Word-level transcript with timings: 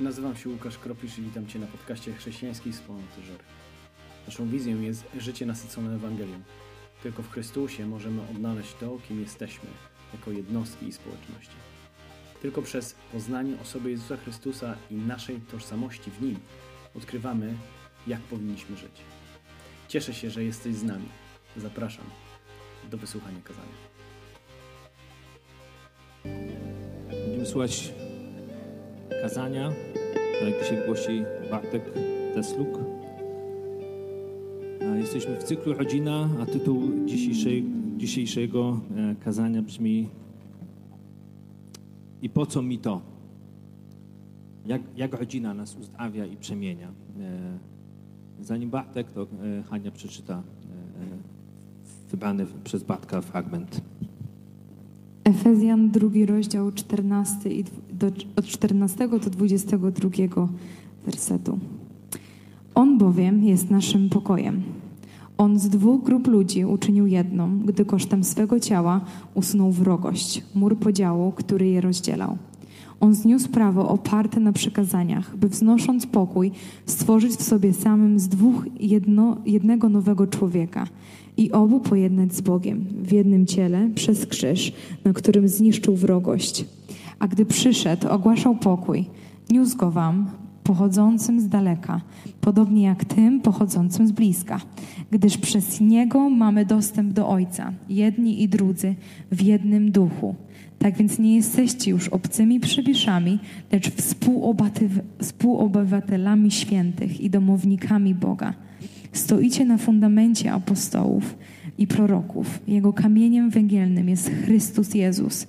Nazywam 0.00 0.36
się 0.36 0.48
Łukasz 0.48 0.78
Kropisz 0.78 1.18
i 1.18 1.22
witam 1.22 1.46
Cię 1.46 1.58
na 1.58 1.66
podcaście 1.66 2.12
chrześcijańskiej 2.12 2.72
wspólnoty 2.72 3.22
Żory. 3.22 3.44
Naszą 4.26 4.48
wizją 4.48 4.80
jest 4.80 5.04
życie 5.18 5.46
nasycone 5.46 5.94
Ewangelią. 5.94 6.40
Tylko 7.02 7.22
w 7.22 7.30
Chrystusie 7.30 7.86
możemy 7.86 8.22
odnaleźć 8.22 8.74
to, 8.80 8.98
kim 9.08 9.20
jesteśmy, 9.20 9.68
jako 10.12 10.30
jednostki 10.30 10.86
i 10.86 10.92
społeczności. 10.92 11.56
Tylko 12.42 12.62
przez 12.62 12.96
poznanie 13.12 13.60
osoby 13.62 13.90
Jezusa 13.90 14.16
Chrystusa 14.16 14.76
i 14.90 14.94
naszej 14.94 15.40
tożsamości 15.40 16.10
w 16.10 16.22
Nim 16.22 16.38
odkrywamy, 16.94 17.54
jak 18.06 18.20
powinniśmy 18.20 18.76
żyć. 18.76 19.00
Cieszę 19.88 20.14
się, 20.14 20.30
że 20.30 20.44
jesteś 20.44 20.74
z 20.74 20.82
nami. 20.82 21.08
Zapraszam 21.56 22.04
do 22.90 22.98
wysłuchania 22.98 23.40
kazania. 23.44 23.94
Będziemy 27.10 27.46
słuchać 27.46 27.92
kazania, 29.22 29.72
tak 30.40 30.48
jak 30.48 30.62
dzisiaj 30.62 30.86
głosi 30.86 31.24
Bartek 31.50 31.82
Tesluk. 32.34 32.78
Jesteśmy 34.96 35.36
w 35.36 35.44
cyklu 35.44 35.74
Rodzina, 35.74 36.28
a 36.42 36.46
tytuł 36.46 37.06
dzisiejszej, 37.06 37.64
dzisiejszego 37.96 38.80
e, 38.96 39.14
kazania 39.24 39.62
brzmi 39.62 40.08
I 42.22 42.28
po 42.28 42.46
co 42.46 42.62
mi 42.62 42.78
to? 42.78 43.00
Jak, 44.66 44.82
jak 44.96 45.14
rodzina 45.14 45.54
nas 45.54 45.76
uzdrawia 45.76 46.26
i 46.26 46.36
przemienia? 46.36 46.88
E, 46.88 48.44
Zanim 48.44 48.70
Bartek, 48.70 49.10
to 49.10 49.22
e, 49.22 49.62
Hania 49.62 49.90
przeczyta 49.90 50.42
wybrany 52.10 52.46
przez 52.64 52.82
Bartka 52.82 53.20
fragment. 53.20 53.80
Efezjan, 55.24 55.90
drugi 55.90 56.26
rozdział, 56.26 56.72
14 56.72 57.50
i 57.50 57.64
do, 58.10 58.16
od 58.36 58.46
14 58.46 59.08
do 59.08 59.18
22 59.18 60.48
wersetu. 61.06 61.58
On 62.74 62.98
bowiem 62.98 63.44
jest 63.44 63.70
naszym 63.70 64.08
pokojem. 64.08 64.62
On 65.38 65.58
z 65.58 65.68
dwóch 65.68 66.04
grup 66.04 66.26
ludzi 66.26 66.64
uczynił 66.64 67.06
jedną, 67.06 67.58
gdy 67.58 67.84
kosztem 67.84 68.24
swego 68.24 68.60
ciała 68.60 69.00
usunął 69.34 69.70
wrogość, 69.70 70.44
mur 70.54 70.78
podziału, 70.78 71.32
który 71.32 71.66
je 71.68 71.80
rozdzielał. 71.80 72.38
On 73.00 73.14
zniósł 73.14 73.48
prawo 73.48 73.88
oparte 73.88 74.40
na 74.40 74.52
przekazaniach, 74.52 75.36
by 75.36 75.48
wznosząc 75.48 76.06
pokój, 76.06 76.50
stworzyć 76.86 77.32
w 77.32 77.42
sobie 77.42 77.72
samym 77.72 78.18
z 78.18 78.28
dwóch 78.28 78.64
jedno, 78.80 79.36
jednego 79.46 79.88
nowego 79.88 80.26
człowieka 80.26 80.86
i 81.36 81.52
obu 81.52 81.80
pojednać 81.80 82.34
z 82.34 82.40
Bogiem 82.40 82.84
w 83.02 83.12
jednym 83.12 83.46
ciele 83.46 83.90
przez 83.94 84.26
krzyż, 84.26 84.72
na 85.04 85.12
którym 85.12 85.48
zniszczył 85.48 85.96
wrogość. 85.96 86.64
A 87.18 87.28
gdy 87.28 87.46
przyszedł, 87.46 88.08
ogłaszał 88.08 88.56
pokój, 88.56 89.06
niósł 89.50 89.76
go 89.76 89.90
wam, 89.90 90.30
pochodzącym 90.64 91.40
z 91.40 91.48
daleka, 91.48 92.00
podobnie 92.40 92.82
jak 92.82 93.04
tym 93.04 93.40
pochodzącym 93.40 94.08
z 94.08 94.12
bliska, 94.12 94.60
gdyż 95.10 95.38
przez 95.38 95.80
niego 95.80 96.30
mamy 96.30 96.66
dostęp 96.66 97.12
do 97.12 97.28
Ojca, 97.28 97.72
jedni 97.88 98.42
i 98.42 98.48
drudzy 98.48 98.94
w 99.32 99.42
jednym 99.42 99.90
duchu. 99.90 100.34
Tak 100.78 100.96
więc 100.96 101.18
nie 101.18 101.36
jesteście 101.36 101.90
już 101.90 102.08
obcymi 102.08 102.60
przybyszami, 102.60 103.38
lecz 103.72 103.90
współobywatelami 105.20 106.50
świętych 106.50 107.20
i 107.20 107.30
domownikami 107.30 108.14
Boga. 108.14 108.54
Stoicie 109.12 109.64
na 109.64 109.78
fundamencie 109.78 110.52
apostołów 110.52 111.36
i 111.78 111.86
proroków. 111.86 112.60
Jego 112.68 112.92
kamieniem 112.92 113.50
węgielnym 113.50 114.08
jest 114.08 114.30
Chrystus 114.30 114.94
Jezus. 114.94 115.46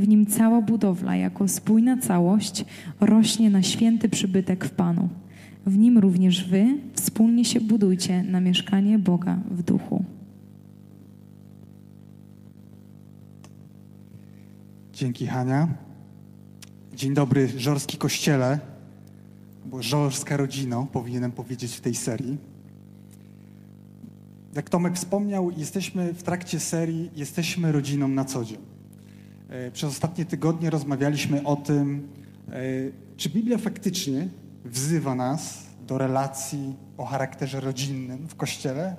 W 0.00 0.08
nim 0.08 0.26
cała 0.26 0.62
budowla, 0.62 1.16
jako 1.16 1.48
spójna 1.48 1.96
całość, 1.96 2.64
rośnie 3.00 3.50
na 3.50 3.62
święty 3.62 4.08
przybytek 4.08 4.64
w 4.64 4.70
Panu. 4.70 5.08
W 5.66 5.78
nim 5.78 5.98
również 5.98 6.48
wy 6.48 6.66
wspólnie 6.94 7.44
się 7.44 7.60
budujcie 7.60 8.22
na 8.22 8.40
mieszkanie 8.40 8.98
Boga 8.98 9.38
w 9.50 9.62
duchu. 9.62 10.04
Dzięki 14.92 15.26
Hania. 15.26 15.68
Dzień 16.94 17.14
dobry, 17.14 17.48
Żorski 17.56 17.98
Kościele, 17.98 18.58
bo 19.66 19.82
Żorska 19.82 20.36
Rodzino, 20.36 20.86
powinienem 20.92 21.32
powiedzieć 21.32 21.76
w 21.76 21.80
tej 21.80 21.94
serii. 21.94 22.38
Jak 24.54 24.70
Tomek 24.70 24.94
wspomniał, 24.96 25.50
jesteśmy 25.50 26.14
w 26.14 26.22
trakcie 26.22 26.60
serii 26.60 27.10
Jesteśmy 27.16 27.72
rodziną 27.72 28.08
na 28.08 28.24
co 28.24 28.44
dzień. 28.44 28.69
E, 29.50 29.70
Przez 29.70 29.90
ostatnie 29.90 30.24
tygodnie 30.24 30.70
rozmawialiśmy 30.70 31.44
o 31.44 31.56
tym, 31.56 32.08
e, 32.48 32.52
czy 33.16 33.30
Biblia 33.30 33.58
faktycznie 33.58 34.28
wzywa 34.64 35.14
nas 35.14 35.66
do 35.86 35.98
relacji 35.98 36.74
o 36.96 37.04
charakterze 37.04 37.60
rodzinnym 37.60 38.28
w 38.28 38.34
Kościele. 38.34 38.96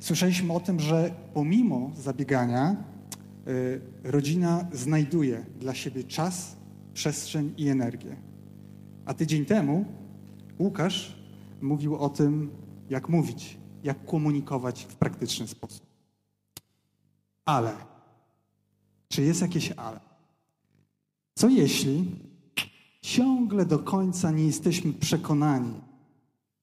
Słyszeliśmy 0.00 0.52
o 0.52 0.60
tym, 0.60 0.80
że 0.80 1.10
pomimo 1.34 1.90
zabiegania, 1.96 2.76
y, 3.48 3.80
rodzina 4.04 4.66
znajduje 4.72 5.44
dla 5.60 5.74
siebie 5.74 6.04
czas, 6.04 6.56
przestrzeń 6.94 7.54
i 7.56 7.68
energię. 7.68 8.16
A 9.04 9.14
tydzień 9.14 9.44
temu 9.44 9.84
Łukasz 10.58 11.16
mówił 11.62 11.96
o 11.96 12.08
tym, 12.08 12.50
jak 12.90 13.08
mówić, 13.08 13.58
jak 13.84 14.04
komunikować 14.04 14.86
w 14.90 14.94
praktyczny 14.94 15.48
sposób. 15.48 15.86
Ale, 17.44 17.72
czy 19.16 19.22
jest 19.22 19.40
jakieś 19.40 19.72
ale? 19.72 20.00
Co 21.34 21.48
jeśli 21.48 22.04
ciągle 23.02 23.66
do 23.66 23.78
końca 23.78 24.30
nie 24.30 24.46
jesteśmy 24.46 24.92
przekonani 24.92 25.74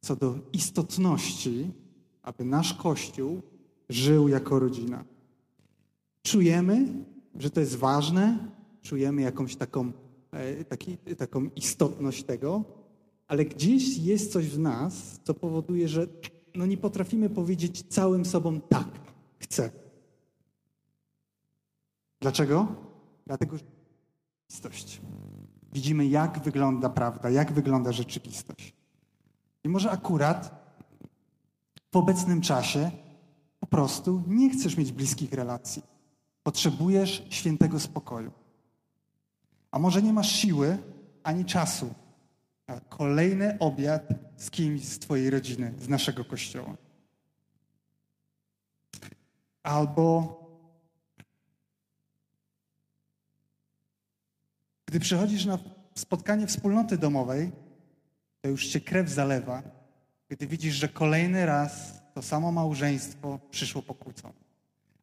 co 0.02 0.16
do 0.16 0.36
istotności, 0.53 1.72
aby 2.22 2.46
nasz 2.46 2.74
Kościół 2.74 3.42
żył 3.90 4.28
jako 4.28 4.59
rodzina? 4.59 5.03
czujemy, 6.24 6.88
że 7.36 7.50
to 7.50 7.59
jest 7.59 7.75
ważne, 7.75 8.52
czujemy 8.81 9.22
jakąś 9.22 9.56
taką, 9.56 9.92
e, 10.31 10.63
taki, 10.66 10.97
taką 10.97 11.50
istotność 11.56 12.24
tego, 12.24 12.63
ale 13.28 13.46
gdzieś 13.46 13.97
jest 13.97 14.31
coś 14.31 14.47
w 14.47 14.59
nas, 14.59 15.19
co 15.24 15.34
powoduje, 15.34 15.88
że 15.88 16.08
no 16.56 16.66
nie 16.66 16.78
potrafimy 16.78 17.30
powiedzieć 17.30 17.84
całym 17.90 18.25
sobą 18.25 18.62
tak, 18.62 18.90
chcę. 19.40 19.82
Dlaczego? 22.23 22.67
Dlatego, 23.25 23.57
że 23.57 23.63
rzeczywistość. 24.50 25.01
Widzimy, 25.73 26.06
jak 26.06 26.39
wygląda 26.39 26.89
prawda, 26.89 27.29
jak 27.29 27.51
wygląda 27.51 27.91
rzeczywistość. 27.91 28.73
I 29.63 29.69
może 29.69 29.91
akurat 29.91 30.63
w 31.91 31.97
obecnym 31.97 32.41
czasie 32.41 32.91
po 33.59 33.67
prostu 33.67 34.23
nie 34.28 34.50
chcesz 34.50 34.78
mieć 34.78 34.91
bliskich 34.91 35.33
relacji. 35.33 35.83
Potrzebujesz 36.44 37.25
świętego 37.29 37.79
spokoju. 37.79 38.31
A 39.72 39.79
może 39.79 40.01
nie 40.01 40.13
masz 40.13 40.31
siły 40.31 40.78
ani 41.23 41.45
czasu 41.45 41.94
na 42.67 42.79
kolejny 42.79 43.59
obiad 43.59 44.07
z 44.38 44.50
kimś 44.50 44.85
z 44.85 45.00
Twojej 45.00 45.29
rodziny, 45.29 45.73
z 45.79 45.89
naszego 45.89 46.25
kościoła. 46.25 46.78
Albo 49.63 50.43
gdy 54.85 54.99
przychodzisz 54.99 55.45
na 55.45 55.59
spotkanie 55.95 56.47
wspólnoty 56.47 56.97
domowej, 56.97 57.51
to 58.41 58.49
już 58.49 58.67
cię 58.67 58.81
krew 58.81 59.09
zalewa, 59.09 59.63
gdy 60.29 60.47
widzisz, 60.47 60.75
że 60.75 60.89
kolejny 60.89 61.45
raz 61.45 62.01
to 62.13 62.21
samo 62.21 62.51
małżeństwo 62.51 63.39
przyszło 63.51 63.81
pokłócone. 63.81 64.33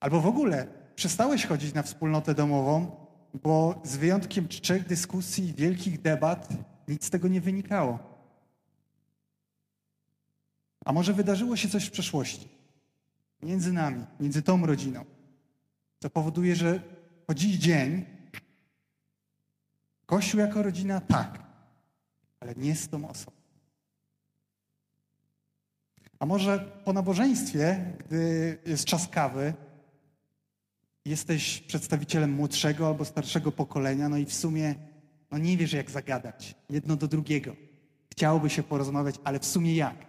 Albo 0.01 0.21
w 0.21 0.27
ogóle 0.27 0.67
przestałeś 0.95 1.47
chodzić 1.47 1.75
na 1.75 1.83
wspólnotę 1.83 2.35
domową, 2.35 2.97
bo 3.43 3.83
z 3.85 3.97
wyjątkiem 3.97 4.49
trzech 4.49 4.87
dyskusji 4.87 5.49
i 5.49 5.55
wielkich 5.55 6.03
debat 6.03 6.49
nic 6.89 7.05
z 7.05 7.11
tego 7.11 7.29
nie 7.29 7.41
wynikało. 7.41 7.99
A 10.85 10.93
może 10.93 11.13
wydarzyło 11.13 11.57
się 11.57 11.69
coś 11.69 11.85
w 11.85 11.91
przeszłości 11.91 12.49
między 13.43 13.73
nami, 13.73 14.05
między 14.21 14.43
tą 14.43 14.67
rodziną, 14.67 15.05
co 16.03 16.11
powoduje, 16.11 16.57
że 16.57 16.81
po 17.27 17.35
dziś 17.35 17.57
dzień 17.57 18.05
Kościół 20.11 20.41
jako 20.41 20.63
rodzina 20.63 21.01
tak, 21.01 21.43
ale 22.41 22.55
nie 22.55 22.77
z 22.77 22.89
tą 22.89 23.09
osobą. 23.09 23.37
A 26.19 26.27
może 26.27 26.59
po 26.85 26.93
nabożeństwie, 26.93 27.93
gdy 27.99 28.59
jest 28.67 28.85
czas 28.85 29.09
kawy, 29.09 29.55
jesteś 31.05 31.61
przedstawicielem 31.61 32.33
młodszego 32.33 32.87
albo 32.87 33.05
starszego 33.05 33.53
pokolenia, 33.53 34.09
no 34.09 34.17
i 34.17 34.25
w 34.27 34.35
sumie 34.35 34.75
no 35.31 35.39
nie 35.39 35.57
wiesz, 35.57 35.73
jak 35.73 35.91
zagadać 35.91 36.55
jedno 36.71 36.97
do 36.97 37.09
drugiego. 37.09 37.57
Chciałoby 38.13 38.51
się 38.51 38.63
porozmawiać, 38.63 39.15
ale 39.25 39.39
w 39.39 39.47
sumie 39.47 39.77
jak? 39.77 40.07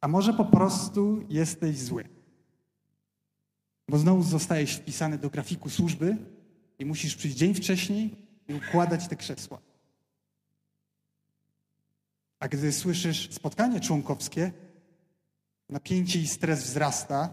A 0.00 0.08
może 0.08 0.32
po 0.32 0.44
prostu 0.44 1.24
jesteś 1.28 1.78
zły? 1.78 2.04
Bo 3.88 3.98
znowu 3.98 4.22
zostajesz 4.22 4.76
wpisany 4.76 5.18
do 5.18 5.30
grafiku 5.30 5.70
służby 5.70 6.39
i 6.80 6.84
musisz 6.84 7.16
przyjść 7.16 7.36
dzień 7.36 7.54
wcześniej, 7.54 8.16
i 8.48 8.54
układać 8.54 9.08
te 9.08 9.16
krzesła. 9.16 9.60
A 12.38 12.48
gdy 12.48 12.72
słyszysz 12.72 13.32
spotkanie 13.32 13.80
członkowskie, 13.80 14.52
napięcie 15.68 16.20
i 16.20 16.26
stres 16.26 16.64
wzrasta, 16.64 17.32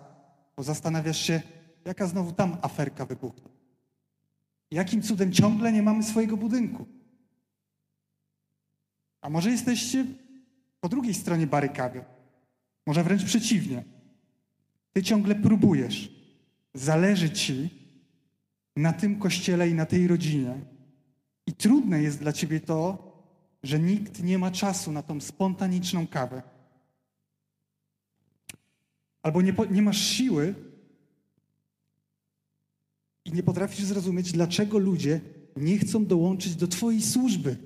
bo 0.55 0.63
zastanawiasz 0.63 1.21
się, 1.21 1.41
jaka 1.85 2.07
znowu 2.07 2.31
tam 2.31 2.57
aferka 2.61 3.05
wybuchła. 3.05 3.49
Jakim 4.71 5.01
cudem 5.01 5.31
ciągle 5.31 5.71
nie 5.71 5.81
mamy 5.81 6.03
swojego 6.03 6.37
budynku? 6.37 6.85
A 9.21 9.29
może 9.29 9.51
jesteście 9.51 10.05
po 10.79 10.89
drugiej 10.89 11.13
stronie 11.13 11.47
barykady? 11.47 12.03
Może 12.85 13.03
wręcz 13.03 13.23
przeciwnie. 13.23 13.83
Ty 14.93 15.03
ciągle 15.03 15.35
próbujesz. 15.35 16.11
Zależy 16.73 17.29
ci 17.29 17.76
na 18.77 18.93
tym 18.93 19.19
kościele 19.19 19.69
i 19.69 19.73
na 19.73 19.85
tej 19.85 20.07
rodzinie. 20.07 20.61
I 21.47 21.53
trudne 21.53 22.01
jest 22.01 22.19
dla 22.19 22.33
ciebie 22.33 22.59
to, 22.59 23.07
że 23.63 23.79
nikt 23.79 24.23
nie 24.23 24.37
ma 24.37 24.51
czasu 24.51 24.91
na 24.91 25.03
tą 25.03 25.21
spontaniczną 25.21 26.07
kawę. 26.07 26.41
Albo 29.21 29.41
nie, 29.41 29.53
nie 29.71 29.81
masz 29.81 30.01
siły 30.01 30.55
i 33.25 33.31
nie 33.31 33.43
potrafisz 33.43 33.85
zrozumieć, 33.85 34.31
dlaczego 34.31 34.77
ludzie 34.77 35.21
nie 35.55 35.77
chcą 35.77 36.05
dołączyć 36.05 36.55
do 36.55 36.67
Twojej 36.67 37.01
służby. 37.01 37.57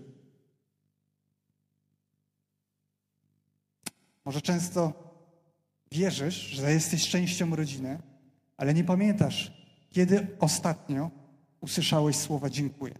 Może 4.25 4.41
często 4.41 4.93
wierzysz, 5.91 6.35
że 6.35 6.71
jesteś 6.71 7.09
częścią 7.09 7.55
rodziny, 7.55 7.99
ale 8.57 8.73
nie 8.73 8.83
pamiętasz, 8.83 9.60
kiedy 9.91 10.27
ostatnio 10.39 11.11
usłyszałeś 11.61 12.15
słowa 12.15 12.49
dziękuję. 12.49 12.99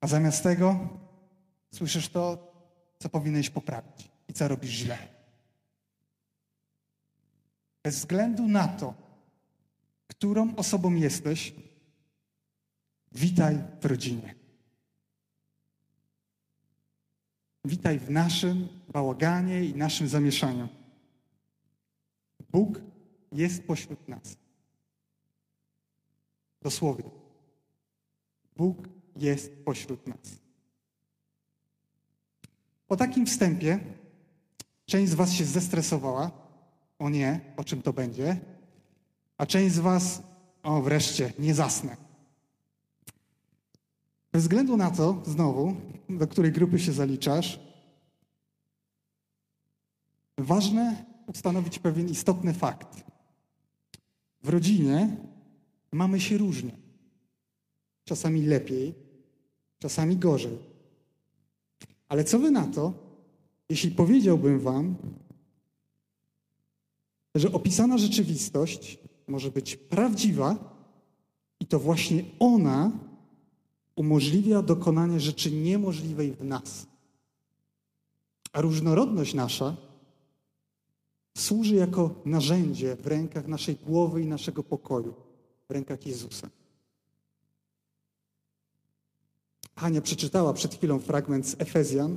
A 0.00 0.06
zamiast 0.06 0.42
tego 0.42 0.88
słyszysz 1.74 2.08
to, 2.08 2.52
co 2.98 3.08
powinieneś 3.08 3.50
poprawić 3.50 4.10
i 4.28 4.32
co 4.32 4.48
robisz 4.48 4.70
źle. 4.70 4.98
Bez 7.82 7.96
względu 7.96 8.48
na 8.48 8.68
to, 8.68 8.94
którą 10.06 10.56
osobą 10.56 10.94
jesteś, 10.94 11.54
witaj 13.12 13.58
w 13.80 13.84
rodzinie. 13.84 14.34
Witaj 17.64 17.98
w 17.98 18.10
naszym 18.10 18.68
bałaganie 18.88 19.64
i 19.64 19.74
naszym 19.74 20.08
zamieszaniu. 20.08 20.68
Bóg 22.50 22.80
jest 23.32 23.66
pośród 23.66 24.08
nas. 24.08 24.36
Dosłownie. 26.62 27.10
Bóg 28.56 28.88
jest 29.16 29.64
pośród 29.64 30.06
nas. 30.06 30.38
Po 32.86 32.96
takim 32.96 33.26
wstępie 33.26 33.80
część 34.86 35.12
z 35.12 35.14
Was 35.14 35.32
się 35.32 35.44
zestresowała. 35.44 36.30
O 36.98 37.10
nie, 37.10 37.40
o 37.56 37.64
czym 37.64 37.82
to 37.82 37.92
będzie? 37.92 38.40
A 39.38 39.46
część 39.46 39.74
z 39.74 39.78
Was, 39.78 40.22
o 40.62 40.82
wreszcie, 40.82 41.32
nie 41.38 41.54
zasnę. 41.54 41.96
Bez 44.32 44.42
względu 44.42 44.76
na 44.76 44.90
to, 44.90 45.22
znowu, 45.26 45.76
do 46.08 46.28
której 46.28 46.52
grupy 46.52 46.78
się 46.78 46.92
zaliczasz, 46.92 47.60
ważne 50.38 51.04
ustanowić 51.26 51.78
pewien 51.78 52.08
istotny 52.08 52.54
fakt. 52.54 53.04
W 54.46 54.48
rodzinie 54.48 55.16
mamy 55.92 56.20
się 56.20 56.38
różnie. 56.38 56.70
Czasami 58.04 58.42
lepiej, 58.42 58.94
czasami 59.78 60.16
gorzej. 60.16 60.58
Ale 62.08 62.24
co 62.24 62.38
wy 62.38 62.50
na 62.50 62.66
to, 62.66 62.92
jeśli 63.68 63.90
powiedziałbym 63.90 64.60
wam, 64.60 64.96
że 67.34 67.52
opisana 67.52 67.98
rzeczywistość 67.98 68.98
może 69.28 69.50
być 69.50 69.76
prawdziwa 69.76 70.56
i 71.60 71.66
to 71.66 71.78
właśnie 71.78 72.24
ona 72.38 72.92
umożliwia 73.96 74.62
dokonanie 74.62 75.20
rzeczy 75.20 75.50
niemożliwej 75.50 76.32
w 76.32 76.44
nas. 76.44 76.86
A 78.52 78.60
różnorodność 78.60 79.34
nasza 79.34 79.76
służy 81.46 81.74
jako 81.74 82.14
narzędzie 82.24 82.96
w 82.96 83.06
rękach 83.06 83.46
naszej 83.46 83.76
głowy 83.76 84.22
i 84.22 84.26
naszego 84.26 84.62
pokoju, 84.62 85.14
w 85.68 85.72
rękach 85.72 86.06
Jezusa. 86.06 86.50
Hania 89.76 90.00
przeczytała 90.00 90.52
przed 90.52 90.74
chwilą 90.74 90.98
fragment 90.98 91.46
z 91.46 91.56
Efezjan. 91.58 92.16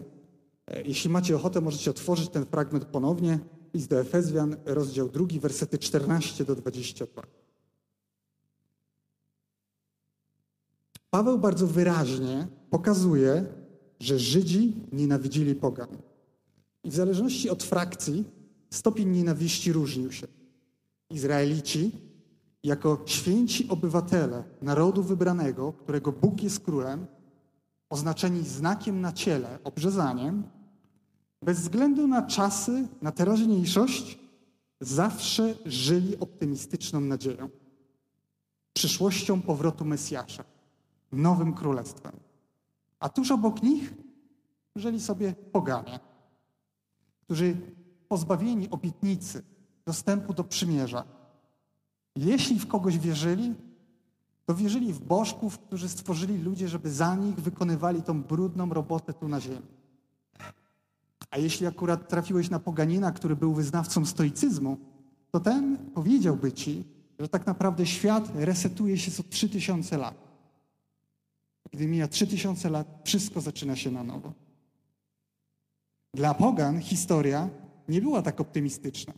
E, 0.68 0.82
jeśli 0.82 1.10
macie 1.10 1.36
ochotę, 1.36 1.62
możecie 1.62 1.92
otworzyć 1.92 2.30
ten 2.30 2.46
fragment 2.46 2.86
ponownie. 2.86 3.40
List 3.74 3.90
do 3.90 4.00
Efezjan, 4.00 4.56
rozdział 4.66 5.10
drugi, 5.10 5.40
wersety 5.40 5.78
14 5.78 6.46
do 6.46 6.56
22. 6.56 7.22
Paweł 11.10 11.40
bardzo 11.40 11.68
wyraźnie 11.68 12.48
pokazuje, 12.70 13.46
że 14.00 14.20
Żydzi 14.20 14.74
nienawidzili 14.92 15.56
pogan. 15.56 15.98
I 16.84 16.90
w 16.90 16.96
zależności 16.96 17.50
od 17.50 17.64
frakcji 17.64 18.39
stopień 18.70 19.10
nienawiści 19.10 19.74
różnił 19.74 20.12
się. 20.12 20.28
Izraelici, 21.10 21.92
jako 22.64 23.02
święci 23.06 23.70
obywatele 23.70 24.44
narodu 24.62 25.04
wybranego, 25.04 25.74
którego 25.74 26.12
Bóg 26.12 26.44
jest 26.44 26.60
królem, 26.60 27.08
oznaczeni 27.90 28.44
znakiem 28.44 29.02
na 29.02 29.14
ciele, 29.14 29.60
obrzezaniem, 29.64 30.44
bez 31.42 31.60
względu 31.60 32.08
na 32.08 32.22
czasy, 32.22 32.88
na 33.02 33.12
teraźniejszość, 33.12 34.20
zawsze 34.82 35.56
żyli 35.66 36.20
optymistyczną 36.20 37.00
nadzieją, 37.00 37.50
przyszłością 38.74 39.42
powrotu 39.42 39.86
Mesjasza, 39.86 40.44
nowym 41.12 41.54
królestwem. 41.54 42.14
A 43.00 43.10
tuż 43.10 43.32
obok 43.32 43.64
nich 43.64 43.94
żyli 44.76 45.02
sobie 45.02 45.34
poganie, 45.52 46.00
którzy 47.22 47.58
pozbawieni 48.10 48.70
obietnicy, 48.70 49.44
dostępu 49.86 50.34
do 50.34 50.44
przymierza, 50.44 51.04
jeśli 52.16 52.60
w 52.60 52.68
kogoś 52.68 53.00
wierzyli, 53.00 53.56
to 54.46 54.56
wierzyli 54.56 54.94
w 54.94 55.00
bożków, 55.00 55.60
którzy 55.60 55.90
stworzyli 55.90 56.38
ludzie, 56.38 56.68
żeby 56.68 56.92
za 56.92 57.16
nich 57.16 57.36
wykonywali 57.36 58.04
tą 58.04 58.24
brudną 58.24 58.70
robotę 58.70 59.14
tu 59.14 59.28
na 59.28 59.42
ziemi. 59.42 59.68
A 61.32 61.38
jeśli 61.38 61.68
akurat 61.68 62.10
trafiłeś 62.10 62.50
na 62.50 62.60
poganina, 62.60 63.12
który 63.12 63.36
był 63.36 63.54
wyznawcą 63.54 64.06
stoicyzmu, 64.06 64.78
to 65.32 65.40
ten 65.40 65.78
powiedziałby 65.78 66.52
ci, 66.52 66.84
że 67.20 67.30
tak 67.30 67.46
naprawdę 67.46 67.86
świat 67.86 68.32
resetuje 68.36 68.98
się 68.98 69.12
co 69.12 69.24
3000 69.24 69.98
lat. 69.98 70.16
Gdy 71.72 71.88
mija 71.88 72.08
3000 72.08 72.70
lat, 72.70 73.02
wszystko 73.04 73.42
zaczyna 73.42 73.76
się 73.76 73.92
na 73.92 74.04
nowo. 74.04 74.34
Dla 76.14 76.34
pogan 76.34 76.80
historia 76.82 77.50
nie 77.90 78.02
była 78.02 78.22
tak 78.22 78.42
optymistyczna. 78.42 79.14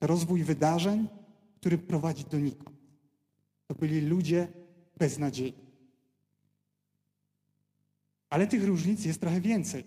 Rozwój 0.00 0.44
wydarzeń, 0.44 1.08
który 1.56 1.78
prowadzi 1.78 2.24
do 2.24 2.38
nikąd. 2.38 2.76
To 3.66 3.74
byli 3.74 4.00
ludzie 4.00 4.48
bez 4.98 5.18
nadziei. 5.18 5.54
Ale 8.30 8.46
tych 8.46 8.64
różnic 8.64 9.04
jest 9.04 9.20
trochę 9.20 9.40
więcej. 9.40 9.84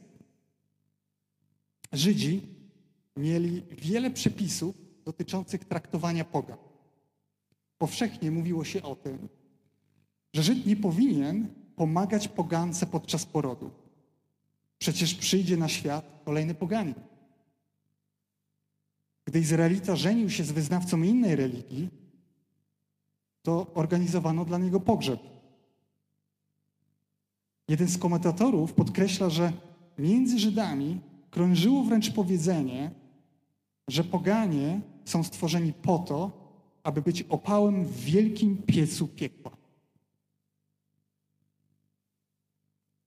Żydzi 1.93 2.41
mieli 3.17 3.63
wiele 3.71 4.11
przepisów 4.11 4.75
dotyczących 5.05 5.65
traktowania 5.65 6.25
pogan. 6.25 6.57
Powszechnie 7.77 8.31
mówiło 8.31 8.63
się 8.63 8.83
o 8.83 8.95
tym, 8.95 9.29
że 10.33 10.43
Żyd 10.43 10.65
nie 10.65 10.75
powinien 10.75 11.47
pomagać 11.75 12.27
pogance 12.27 12.85
podczas 12.85 13.25
porodu. 13.25 13.71
Przecież 14.79 15.15
przyjdzie 15.15 15.57
na 15.57 15.67
świat 15.67 16.21
kolejny 16.25 16.55
poganin. 16.55 16.95
Gdy 19.27 19.39
Izraelita 19.39 19.95
żenił 19.95 20.29
się 20.29 20.43
z 20.43 20.51
wyznawcą 20.51 21.03
innej 21.03 21.35
religii, 21.35 21.89
to 23.43 23.67
organizowano 23.73 24.45
dla 24.45 24.57
niego 24.57 24.79
pogrzeb. 24.79 25.19
Jeden 27.67 27.87
z 27.87 27.97
komentatorów 27.97 28.73
podkreśla, 28.73 29.29
że 29.29 29.53
między 29.97 30.39
Żydami 30.39 30.99
krążyło 31.31 31.83
wręcz 31.83 32.11
powiedzenie, 32.11 32.91
że 33.87 34.03
poganie 34.03 34.81
są 35.05 35.23
stworzeni 35.23 35.73
po 35.73 35.99
to, 35.99 36.31
aby 36.83 37.01
być 37.01 37.23
opałem 37.23 37.85
w 37.85 37.99
wielkim 37.99 38.57
piecu 38.57 39.07
piekła. 39.07 39.51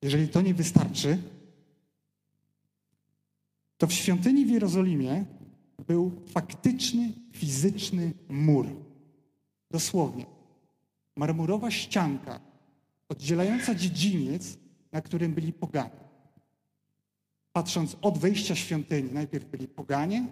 Jeżeli 0.03 0.29
to 0.29 0.41
nie 0.41 0.55
wystarczy, 0.55 1.19
to 3.79 3.87
w 3.87 3.93
świątyni 3.93 4.47
w 4.47 4.51
Jerozolimie 4.51 5.25
był 5.87 6.13
faktyczny, 6.27 7.13
fizyczny 7.33 8.13
mur. 8.29 8.67
Dosłownie. 9.71 10.27
marmurowa 11.17 11.71
ścianka 11.71 12.41
oddzielająca 13.09 13.75
dziedziniec, 13.75 14.59
na 14.93 15.01
którym 15.01 15.35
byli 15.35 15.53
poganie. 15.53 16.01
Patrząc 17.53 17.97
od 18.03 18.19
wejścia 18.19 18.55
świątyni, 18.55 19.13
najpierw 19.13 19.45
byli 19.45 19.69
poganie, 19.69 20.27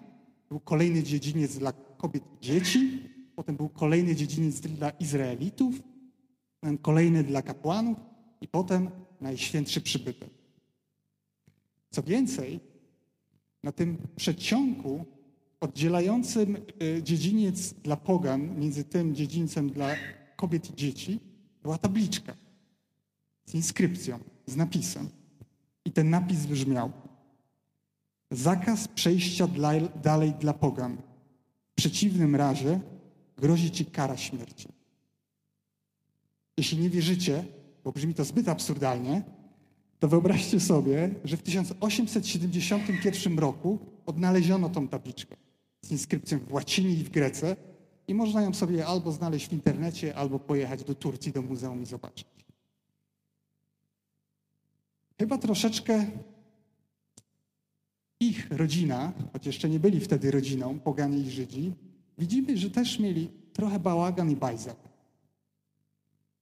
był 0.49 0.59
kolejny 0.59 1.03
dziedziniec 1.03 1.57
dla 1.57 1.73
kobiet 1.73 2.23
i 2.41 2.45
dzieci, 2.45 3.09
potem 3.35 3.55
był 3.55 3.69
kolejny 3.69 4.15
dziedziniec 4.15 4.59
dla 4.59 4.89
Izraelitów, 4.89 5.75
kolejny 6.81 7.23
dla 7.23 7.41
kapłanów 7.41 7.97
i 8.41 8.47
potem 8.47 8.89
najświętszy 9.21 9.81
przybytek. 9.81 10.29
Co 11.89 12.03
więcej, 12.03 12.59
na 13.63 13.71
tym 13.71 13.97
przeciągu 14.15 15.05
oddzielającym 15.59 16.57
y, 16.81 17.03
dziedziniec 17.03 17.73
dla 17.73 17.97
pogan 17.97 18.59
między 18.59 18.83
tym 18.83 19.15
dziedzińcem 19.15 19.69
dla 19.69 19.95
kobiet 20.35 20.71
i 20.71 20.75
dzieci 20.75 21.19
była 21.63 21.77
tabliczka 21.77 22.33
z 23.45 23.53
inskrypcją, 23.53 24.19
z 24.45 24.55
napisem. 24.55 25.09
I 25.85 25.91
ten 25.91 26.09
napis 26.09 26.45
brzmiał: 26.45 26.91
Zakaz 28.31 28.87
przejścia 28.87 29.47
dla, 29.47 29.79
dalej 29.79 30.33
dla 30.39 30.53
pogan. 30.53 30.97
W 31.71 31.73
przeciwnym 31.75 32.35
razie 32.35 32.79
grozi 33.37 33.71
ci 33.71 33.85
kara 33.85 34.17
śmierci. 34.17 34.67
Jeśli 36.57 36.77
nie 36.77 36.89
wierzycie, 36.89 37.45
bo 37.83 37.91
brzmi 37.91 38.13
to 38.13 38.25
zbyt 38.25 38.49
absurdalnie, 38.49 39.21
to 39.99 40.07
wyobraźcie 40.07 40.59
sobie, 40.59 41.15
że 41.23 41.37
w 41.37 41.43
1871 41.43 43.39
roku 43.39 43.79
odnaleziono 44.05 44.69
tą 44.69 44.87
tabliczkę 44.87 45.35
z 45.81 45.91
inskrypcją 45.91 46.39
w 46.39 46.53
łacinie 46.53 46.93
i 46.93 47.03
w 47.03 47.09
grece 47.09 47.55
i 48.07 48.13
można 48.13 48.41
ją 48.41 48.53
sobie 48.53 48.85
albo 48.85 49.11
znaleźć 49.11 49.49
w 49.49 49.53
internecie, 49.53 50.15
albo 50.15 50.39
pojechać 50.39 50.83
do 50.83 50.95
Turcji, 50.95 51.31
do 51.31 51.41
muzeum 51.41 51.83
i 51.83 51.85
zobaczyć. 51.85 52.27
Chyba 55.19 55.37
troszeczkę 55.37 56.05
ich 58.19 58.51
rodzina, 58.51 59.13
choć 59.33 59.45
jeszcze 59.45 59.69
nie 59.69 59.79
byli 59.79 59.99
wtedy 59.99 60.31
rodziną, 60.31 60.79
poganie 60.79 61.17
i 61.17 61.29
Żydzi, 61.29 61.73
widzimy, 62.17 62.57
że 62.57 62.69
też 62.69 62.99
mieli 62.99 63.29
trochę 63.53 63.79
bałagan 63.79 64.31
i 64.31 64.35
bajzel. 64.35 64.75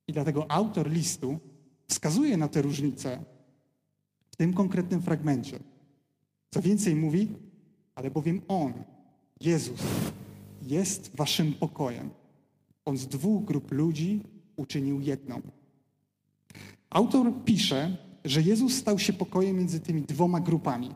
I 0.07 0.13
dlatego 0.13 0.51
autor 0.51 0.91
listu 0.91 1.39
wskazuje 1.87 2.37
na 2.37 2.47
te 2.47 2.61
różnice 2.61 3.23
w 4.31 4.35
tym 4.35 4.53
konkretnym 4.53 5.01
fragmencie. 5.01 5.59
Co 6.49 6.61
więcej 6.61 6.95
mówi, 6.95 7.35
ale 7.95 8.11
bowiem 8.11 8.41
On, 8.47 8.73
Jezus, 9.41 9.81
jest 10.61 11.15
waszym 11.15 11.53
pokojem. 11.53 12.09
On 12.85 12.97
z 12.97 13.07
dwóch 13.07 13.45
grup 13.45 13.71
ludzi 13.71 14.23
uczynił 14.55 15.01
jedną. 15.01 15.41
Autor 16.89 17.33
pisze, 17.45 17.97
że 18.25 18.41
Jezus 18.41 18.73
stał 18.73 18.99
się 18.99 19.13
pokojem 19.13 19.57
między 19.57 19.79
tymi 19.79 20.01
dwoma 20.01 20.39
grupami. 20.39 20.95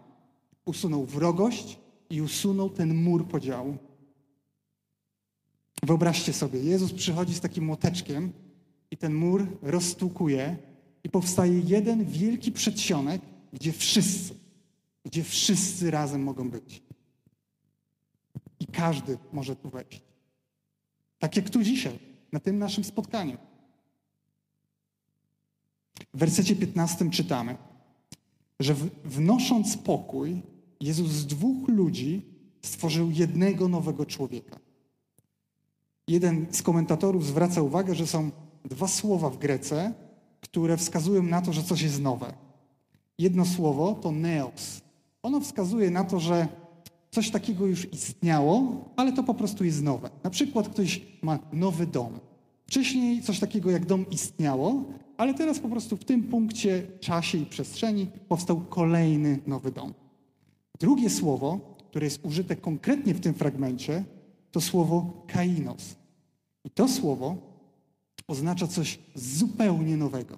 Usunął 0.65 1.05
wrogość 1.05 1.79
i 2.09 2.21
usunął 2.21 2.69
ten 2.69 3.03
mur 3.03 3.27
podziału. 3.27 3.77
Wyobraźcie 5.83 6.33
sobie, 6.33 6.59
Jezus 6.59 6.93
przychodzi 6.93 7.33
z 7.33 7.39
takim 7.39 7.65
młoteczkiem 7.65 8.31
i 8.91 8.97
ten 8.97 9.13
mur 9.13 9.47
roztłukuje 9.61 10.57
i 11.03 11.09
powstaje 11.09 11.59
jeden 11.59 12.05
wielki 12.05 12.51
przedsionek, 12.51 13.21
gdzie 13.53 13.71
wszyscy, 13.71 14.35
gdzie 15.05 15.23
wszyscy 15.23 15.91
razem 15.91 16.23
mogą 16.23 16.49
być. 16.49 16.83
I 18.61 18.65
każdy 18.65 19.17
może 19.33 19.55
tu 19.55 19.69
wejść. 19.69 20.01
Tak 21.19 21.35
jak 21.35 21.49
tu 21.49 21.63
dzisiaj, 21.63 21.99
na 22.31 22.39
tym 22.39 22.59
naszym 22.59 22.83
spotkaniu. 22.83 23.37
W 26.13 26.17
wersecie 26.17 26.55
15 26.55 27.09
czytamy, 27.09 27.57
że 28.59 28.75
wnosząc 29.05 29.77
pokój, 29.77 30.41
Jezus 30.79 31.11
z 31.11 31.25
dwóch 31.25 31.69
ludzi 31.69 32.25
stworzył 32.61 33.11
jednego 33.11 33.67
nowego 33.67 34.05
człowieka. 34.05 34.59
Jeden 36.07 36.45
z 36.51 36.61
komentatorów 36.61 37.25
zwraca 37.25 37.61
uwagę, 37.61 37.95
że 37.95 38.07
są 38.07 38.31
dwa 38.65 38.87
słowa 38.87 39.29
w 39.29 39.37
Grece, 39.37 39.93
które 40.41 40.77
wskazują 40.77 41.23
na 41.23 41.41
to, 41.41 41.53
że 41.53 41.63
coś 41.63 41.81
jest 41.81 42.01
nowe. 42.01 42.33
Jedno 43.17 43.45
słowo 43.45 43.95
to 43.95 44.11
neos. 44.11 44.81
Ono 45.23 45.39
wskazuje 45.39 45.91
na 45.91 46.03
to, 46.03 46.19
że 46.19 46.47
coś 47.11 47.29
takiego 47.29 47.65
już 47.65 47.93
istniało, 47.93 48.85
ale 48.95 49.13
to 49.13 49.23
po 49.23 49.33
prostu 49.33 49.63
jest 49.63 49.83
nowe. 49.83 50.09
Na 50.23 50.29
przykład 50.29 50.69
ktoś 50.69 51.01
ma 51.21 51.39
nowy 51.53 51.87
dom. 51.87 52.19
Wcześniej 52.67 53.21
coś 53.21 53.39
takiego 53.39 53.71
jak 53.71 53.85
dom 53.85 54.05
istniało, 54.09 54.83
ale 55.17 55.33
teraz 55.33 55.59
po 55.59 55.69
prostu 55.69 55.97
w 55.97 56.05
tym 56.05 56.23
punkcie, 56.23 56.87
czasie 56.99 57.37
i 57.37 57.45
przestrzeni 57.45 58.07
powstał 58.27 58.61
kolejny 58.61 59.39
nowy 59.47 59.71
dom. 59.71 59.93
Drugie 60.79 61.09
słowo, 61.09 61.59
które 61.89 62.05
jest 62.05 62.25
użyte 62.25 62.55
konkretnie 62.55 63.13
w 63.13 63.19
tym 63.19 63.33
fragmencie, 63.33 64.03
to 64.51 64.61
słowo 64.61 65.23
kainos. 65.27 65.95
I 66.63 66.69
to 66.69 66.87
słowo 66.87 67.37
oznacza 68.27 68.67
coś 68.67 68.99
zupełnie 69.15 69.97
nowego. 69.97 70.37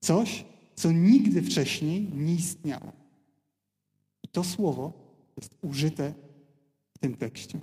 Coś, 0.00 0.44
co 0.74 0.92
nigdy 0.92 1.42
wcześniej 1.42 2.10
nie 2.14 2.34
istniało. 2.34 2.92
I 4.22 4.28
to 4.28 4.44
słowo 4.44 5.05
jest 5.36 5.56
użyte 5.62 6.14
w 6.94 6.98
tym 6.98 7.16
tekście. 7.16 7.60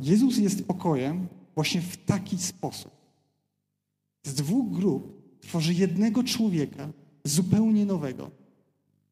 Jezus 0.00 0.38
jest 0.38 0.66
pokojem 0.66 1.28
właśnie 1.54 1.80
w 1.80 1.96
taki 1.96 2.38
sposób. 2.38 2.92
Z 4.22 4.34
dwóch 4.34 4.72
grup 4.72 5.24
tworzy 5.40 5.74
jednego 5.74 6.24
człowieka, 6.24 6.88
zupełnie 7.24 7.86
nowego, 7.86 8.30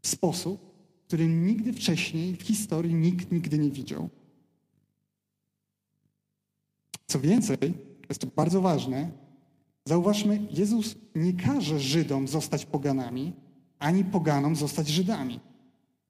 w 0.02 0.08
sposób, 0.08 0.72
który 1.06 1.28
nigdy 1.28 1.72
wcześniej 1.72 2.36
w 2.36 2.42
historii 2.42 2.94
nikt 2.94 3.32
nigdy 3.32 3.58
nie 3.58 3.70
widział. 3.70 4.08
Co 7.06 7.20
więcej, 7.20 7.58
jest 8.08 8.20
to 8.20 8.26
bardzo 8.36 8.60
ważne, 8.60 9.10
zauważmy, 9.84 10.46
Jezus 10.50 10.94
nie 11.14 11.32
każe 11.32 11.80
Żydom 11.80 12.28
zostać 12.28 12.66
poganami, 12.66 13.32
ani 13.78 14.04
poganom 14.04 14.56
zostać 14.56 14.88
Żydami. 14.88 15.40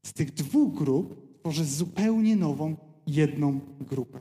Z 0.06 0.12
tych 0.12 0.34
dwóch 0.34 0.74
grup 0.74 1.21
tworzy 1.42 1.64
zupełnie 1.64 2.36
nową, 2.36 2.76
jedną 3.06 3.60
grupę. 3.80 4.20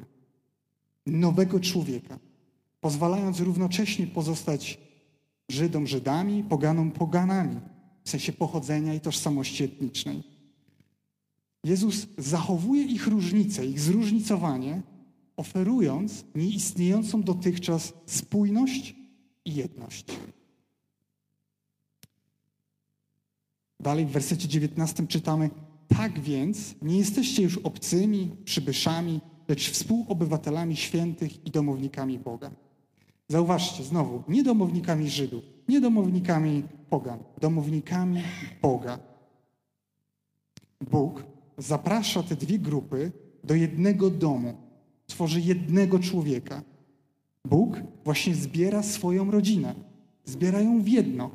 Nowego 1.06 1.60
człowieka, 1.60 2.20
pozwalając 2.80 3.40
równocześnie 3.40 4.08
pozostać 4.08 4.80
Żydom 5.50 5.88
Żydami, 5.88 6.44
poganom 6.44 6.92
poganami, 6.92 7.60
w 8.04 8.10
sensie 8.10 8.34
pochodzenia 8.34 8.94
i 8.94 9.00
tożsamości 9.00 9.64
etnicznej. 9.64 10.24
Jezus 11.64 12.08
zachowuje 12.18 12.84
ich 12.84 13.08
różnice, 13.08 13.66
ich 13.66 13.80
zróżnicowanie, 13.80 14.82
oferując 15.38 16.26
nieistniejącą 16.36 17.24
dotychczas 17.24 17.94
spójność 18.06 18.96
i 19.46 19.56
jedność. 19.56 20.06
Dalej 23.80 24.06
w 24.06 24.10
wersecie 24.10 24.48
19 24.48 25.08
czytamy: 25.08 25.50
Tak 25.98 26.20
więc 26.20 26.76
nie 26.82 26.98
jesteście 26.98 27.44
już 27.44 27.58
obcymi, 27.58 28.32
przybyszami, 28.46 29.22
lecz 29.48 29.72
współobywatelami 29.72 30.76
świętych 30.76 31.46
i 31.46 31.52
domownikami 31.52 32.20
Boga. 32.20 32.52
Zauważcie 33.28 33.84
znowu, 33.84 34.24
nie 34.28 34.44
domownikami 34.44 35.10
Żydów, 35.10 35.44
nie 35.68 35.82
domownikami 35.82 36.64
pogan, 36.90 37.20
domownikami 37.42 38.22
Boga. 38.62 39.00
Bóg 40.92 41.24
zaprasza 41.58 42.24
te 42.24 42.36
dwie 42.36 42.60
grupy 42.60 43.12
do 43.44 43.56
jednego 43.56 44.10
domu, 44.10 44.54
tworzy 45.08 45.42
jednego 45.42 46.00
człowieka. 46.00 46.64
Bóg 47.46 47.82
właśnie 48.04 48.36
zbiera 48.36 48.84
swoją 48.84 49.32
rodzinę, 49.32 49.76
zbiera 50.26 50.62
ją 50.62 50.82
w 50.82 50.88
jedno, 50.88 51.32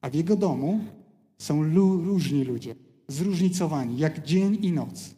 a 0.00 0.10
w 0.10 0.14
jego 0.14 0.36
domu 0.36 0.80
są 1.38 1.62
różni 2.04 2.44
ludzie, 2.44 2.74
zróżnicowani, 3.12 3.98
jak 3.98 4.24
dzień 4.26 4.58
i 4.64 4.72
noc. 4.72 5.14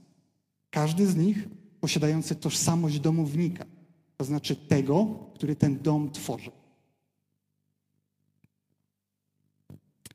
Każdy 0.71 1.07
z 1.07 1.17
nich 1.17 1.49
posiadający 1.81 2.35
tożsamość 2.35 3.01
domownika, 3.01 3.65
to 4.17 4.25
znaczy 4.25 4.57
tego, 4.57 5.07
który 5.35 5.57
ten 5.57 5.79
dom 5.79 6.11
tworzy. 6.11 6.51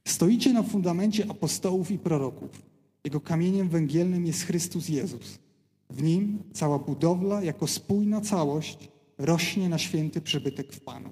Stoicie 0.07 0.53
na 0.53 0.63
fundamencie 0.63 1.25
apostołów 1.31 1.91
i 1.91 1.97
proroków. 1.97 2.49
Jego 3.03 3.21
kamieniem 3.21 3.69
węgielnym 3.69 4.25
jest 4.25 4.43
Chrystus 4.43 4.89
Jezus. 4.89 5.39
W 5.89 6.03
nim 6.03 6.43
cała 6.53 6.79
budowla 6.79 7.43
jako 7.43 7.67
spójna 7.67 8.21
całość 8.21 8.89
rośnie 9.17 9.69
na 9.69 9.77
święty 9.77 10.21
przybytek 10.21 10.73
w 10.73 10.79
Panu. 10.79 11.09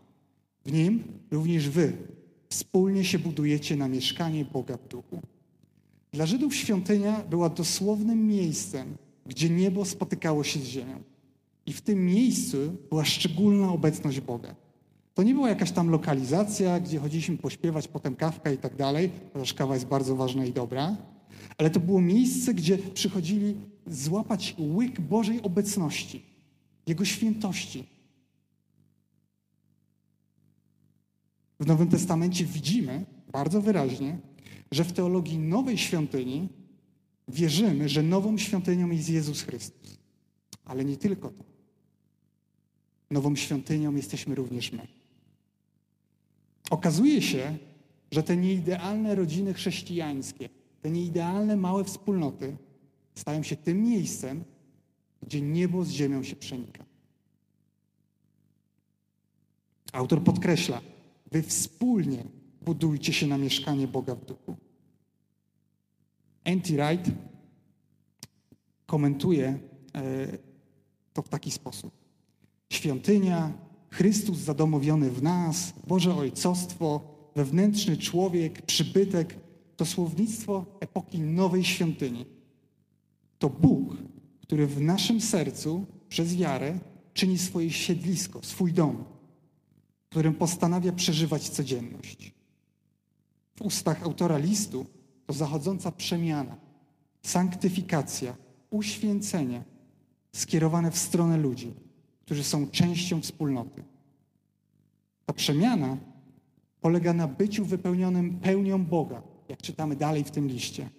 W 0.66 0.72
nim 0.72 1.04
również 1.32 1.70
wy 1.70 1.98
wspólnie 2.50 3.06
się 3.06 3.20
budujecie 3.20 3.76
na 3.76 3.88
mieszkanie 3.88 4.46
Boga 4.46 4.78
w 4.78 4.88
duchu. 4.88 5.22
Dla 6.12 6.26
Żydów 6.26 6.56
świątynia 6.56 7.24
była 7.30 7.50
dosłownym 7.50 8.28
miejscem, 8.28 8.98
gdzie 9.26 9.50
niebo 9.50 9.86
spotykało 9.86 10.44
się 10.44 10.60
z 10.60 10.64
ziemią. 10.64 11.04
I 11.66 11.74
w 11.74 11.82
tym 11.82 12.06
miejscu 12.06 12.58
była 12.90 13.06
szczególna 13.06 13.74
obecność 13.74 14.20
Boga. 14.20 14.56
To 15.14 15.24
nie 15.24 15.34
była 15.34 15.50
jakaś 15.50 15.72
tam 15.72 15.90
lokalizacja, 15.90 16.80
gdzie 16.80 17.00
chodziliśmy 17.00 17.38
pośpiewać, 17.38 17.88
potem 17.88 18.16
kawka 18.16 18.52
i 18.52 18.58
tak 18.58 18.76
dalej, 18.76 19.10
chociaż 19.34 19.54
kawa 19.54 19.74
jest 19.74 19.86
bardzo 19.86 20.16
ważna 20.16 20.46
i 20.46 20.54
dobra, 20.54 20.98
ale 21.58 21.70
to 21.70 21.80
było 21.80 22.02
miejsce, 22.02 22.54
gdzie 22.54 22.78
przychodzili 22.78 23.56
złapać 23.88 24.56
łyk 24.60 25.02
Bożej 25.02 25.42
obecności, 25.42 26.26
Jego 26.88 27.06
świętości. 27.06 27.84
W 31.60 31.68
Nowym 31.68 31.88
Testamencie 31.88 32.46
widzimy 32.46 33.06
bardzo 33.32 33.62
wyraźnie, 33.62 34.18
że 34.72 34.84
w 34.84 34.94
teologii 34.94 35.38
nowej 35.38 35.78
świątyni 35.78 36.50
wierzymy, 37.28 37.90
że 37.90 38.04
nową 38.04 38.38
świątynią 38.38 38.90
jest 38.90 39.10
Jezus 39.10 39.42
Chrystus. 39.42 39.98
Ale 40.66 40.86
nie 40.86 40.98
tylko 40.98 41.30
to. 41.30 41.44
Nową 43.12 43.36
świątynią 43.36 43.96
jesteśmy 43.96 44.36
również 44.36 44.72
my. 44.72 44.88
Okazuje 46.70 47.22
się, 47.22 47.58
że 48.12 48.24
te 48.24 48.38
nieidealne 48.38 49.16
rodziny 49.16 49.54
chrześcijańskie, 49.54 50.50
te 50.82 50.92
nieidealne 50.92 51.56
małe 51.56 51.84
wspólnoty 51.84 52.58
stają 53.16 53.44
się 53.44 53.56
tym 53.56 53.84
miejscem, 53.84 54.44
gdzie 55.24 55.42
niebo 55.42 55.84
z 55.84 55.90
ziemią 55.90 56.24
się 56.24 56.36
przenika. 56.36 56.86
Autor 59.92 60.24
podkreśla, 60.24 60.82
wy 61.32 61.44
wspólnie 61.44 62.24
budujcie 62.68 63.14
się 63.14 63.28
na 63.28 63.38
mieszkanie 63.38 63.88
Boga 63.88 64.16
w 64.16 64.26
duchu. 64.26 64.58
N.T. 66.44 66.74
Wright 66.74 67.12
komentuje 68.86 69.60
e, 69.96 70.38
to 71.14 71.22
w 71.22 71.30
taki 71.30 71.52
sposób. 71.52 71.94
Świątynia, 72.70 73.54
Chrystus 73.90 74.38
zadomowiony 74.38 75.12
w 75.12 75.24
nas, 75.24 75.74
Boże 75.88 76.16
Ojcostwo, 76.16 77.02
wewnętrzny 77.36 77.98
człowiek, 77.98 78.62
przybytek 78.62 79.36
to 79.78 79.86
słownictwo 79.86 80.66
epoki 80.80 81.20
nowej 81.20 81.64
świątyni. 81.64 82.26
To 83.40 83.50
Bóg, 83.50 83.98
który 84.42 84.68
w 84.68 84.82
naszym 84.82 85.22
sercu 85.22 85.86
przez 86.10 86.36
wiarę 86.36 86.80
czyni 87.14 87.38
swoje 87.38 87.72
siedlisko, 87.72 88.40
swój 88.44 88.74
dom, 88.74 89.04
w 90.06 90.10
którym 90.10 90.34
postanawia 90.34 90.92
przeżywać 90.92 91.50
codzienność. 91.50 92.37
W 93.58 93.62
ustach 93.62 94.04
autora 94.04 94.38
listu 94.38 94.86
to 95.26 95.34
zachodząca 95.34 95.92
przemiana, 95.92 96.56
sanktyfikacja, 97.22 98.36
uświęcenie 98.70 99.64
skierowane 100.34 100.92
w 100.92 100.98
stronę 100.98 101.38
ludzi, 101.38 101.74
którzy 102.22 102.44
są 102.44 102.68
częścią 102.68 103.22
wspólnoty. 103.22 103.84
Ta 105.26 105.34
przemiana 105.34 105.98
polega 106.82 107.14
na 107.14 107.28
byciu 107.28 107.66
wypełnionym 107.66 108.40
pełnią 108.40 108.86
Boga, 108.86 109.22
jak 109.50 109.62
czytamy 109.62 109.96
dalej 109.96 110.24
w 110.24 110.32
tym 110.32 110.48
liście, 110.48 110.90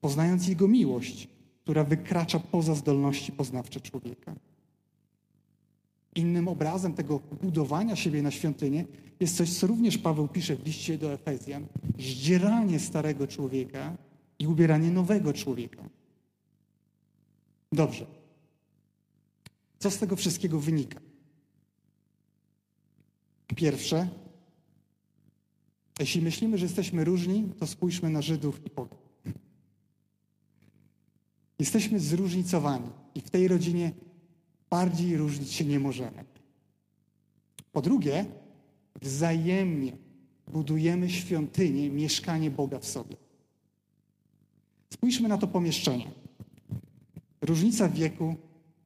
poznając 0.00 0.48
Jego 0.48 0.68
miłość, 0.68 1.28
która 1.62 1.84
wykracza 1.84 2.38
poza 2.38 2.74
zdolności 2.74 3.32
poznawcze 3.32 3.80
człowieka. 3.80 4.34
Innym 6.20 6.48
obrazem 6.48 6.94
tego 6.94 7.20
budowania 7.42 7.96
siebie 7.96 8.22
na 8.22 8.30
świątynię 8.30 8.84
jest 9.20 9.36
coś, 9.36 9.58
co 9.58 9.66
również 9.66 9.98
Paweł 9.98 10.28
pisze 10.28 10.56
w 10.56 10.66
liście 10.66 10.98
do 10.98 11.12
Efezjan: 11.12 11.66
zdzieranie 11.98 12.80
starego 12.80 13.26
człowieka 13.26 13.96
i 14.38 14.46
ubieranie 14.46 14.90
nowego 14.90 15.32
człowieka. 15.32 15.88
Dobrze. 17.72 18.06
Co 19.78 19.90
z 19.90 19.98
tego 19.98 20.16
wszystkiego 20.16 20.60
wynika? 20.60 21.00
Pierwsze, 23.56 24.08
jeśli 26.00 26.22
myślimy, 26.22 26.58
że 26.58 26.64
jesteśmy 26.64 27.04
różni, 27.04 27.52
to 27.58 27.66
spójrzmy 27.66 28.10
na 28.10 28.22
Żydów 28.22 28.66
i 28.66 28.70
Pogan. 28.70 28.98
Jesteśmy 31.58 32.00
zróżnicowani 32.00 32.90
i 33.14 33.20
w 33.20 33.30
tej 33.30 33.48
rodzinie 33.48 33.92
bardziej 34.70 35.16
różnić 35.16 35.52
się 35.52 35.64
nie 35.64 35.80
możemy. 35.80 36.24
Po 37.72 37.82
drugie, 37.82 38.24
wzajemnie 39.02 39.92
budujemy 40.48 41.10
świątynię, 41.10 41.90
mieszkanie 41.90 42.50
Boga 42.50 42.78
w 42.78 42.86
sobie. 42.86 43.16
Spójrzmy 44.92 45.28
na 45.28 45.38
to 45.38 45.46
pomieszczenie. 45.46 46.10
Różnica 47.40 47.88
wieku, 47.88 48.36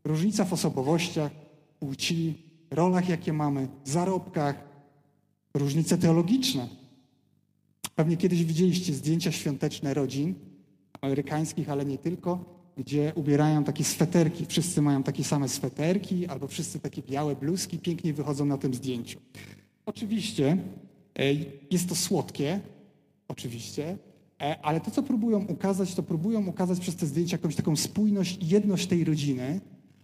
różnica 0.04 0.44
w 0.44 0.52
osobowościach, 0.52 1.32
płci, 1.80 2.34
rolach, 2.70 3.08
jakie 3.08 3.32
mamy, 3.32 3.68
zarobkach, 3.84 4.64
różnice 5.54 5.98
teologiczne. 5.98 6.68
Pewnie 7.94 8.16
kiedyś 8.16 8.44
widzieliście 8.44 8.94
zdjęcia 8.94 9.32
świąteczne 9.32 9.94
rodzin 9.94 10.34
amerykańskich, 11.00 11.70
ale 11.70 11.84
nie 11.84 11.98
tylko, 11.98 12.53
gdzie 12.76 13.12
ubierają 13.14 13.64
takie 13.64 13.84
sweterki. 13.84 14.46
Wszyscy 14.46 14.82
mają 14.82 15.02
takie 15.02 15.24
same 15.24 15.48
sweterki, 15.48 16.26
albo 16.26 16.48
wszyscy 16.48 16.80
takie 16.80 17.02
białe 17.02 17.36
bluzki, 17.36 17.78
pięknie 17.78 18.14
wychodzą 18.14 18.44
na 18.44 18.58
tym 18.58 18.74
zdjęciu. 18.74 19.18
Oczywiście 19.86 20.56
e, 21.18 21.32
jest 21.70 21.88
to 21.88 21.94
słodkie, 21.94 22.60
oczywiście, 23.28 23.98
e, 24.40 24.58
ale 24.62 24.80
to, 24.80 24.90
co 24.90 25.02
próbują 25.02 25.46
ukazać, 25.46 25.94
to 25.94 26.02
próbują 26.02 26.46
ukazać 26.46 26.80
przez 26.80 26.96
te 26.96 27.06
zdjęcia 27.06 27.36
jakąś 27.36 27.56
taką 27.56 27.76
spójność 27.76 28.38
i 28.42 28.48
jedność 28.48 28.86
tej 28.86 29.04
rodziny, 29.04 29.60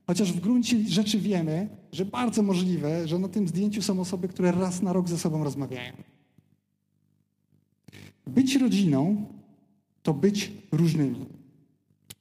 chociaż 0.07 0.33
w 0.33 0.41
gruncie 0.41 0.89
rzeczy 0.89 1.19
wiemy, 1.19 1.69
że 1.93 2.05
bardzo 2.05 2.43
możliwe, 2.43 3.09
że 3.09 3.19
na 3.19 3.29
tym 3.29 3.49
zdjęciu 3.49 3.83
są 3.83 4.01
osoby, 4.01 4.29
które 4.29 4.53
raz 4.53 4.83
na 4.83 4.93
rok 4.93 5.09
ze 5.09 5.19
sobą 5.19 5.45
rozmawiają. 5.45 5.93
Być 8.27 8.57
rodziną 8.57 9.27
to 10.03 10.15
być 10.15 10.53
różnymi. 10.73 11.40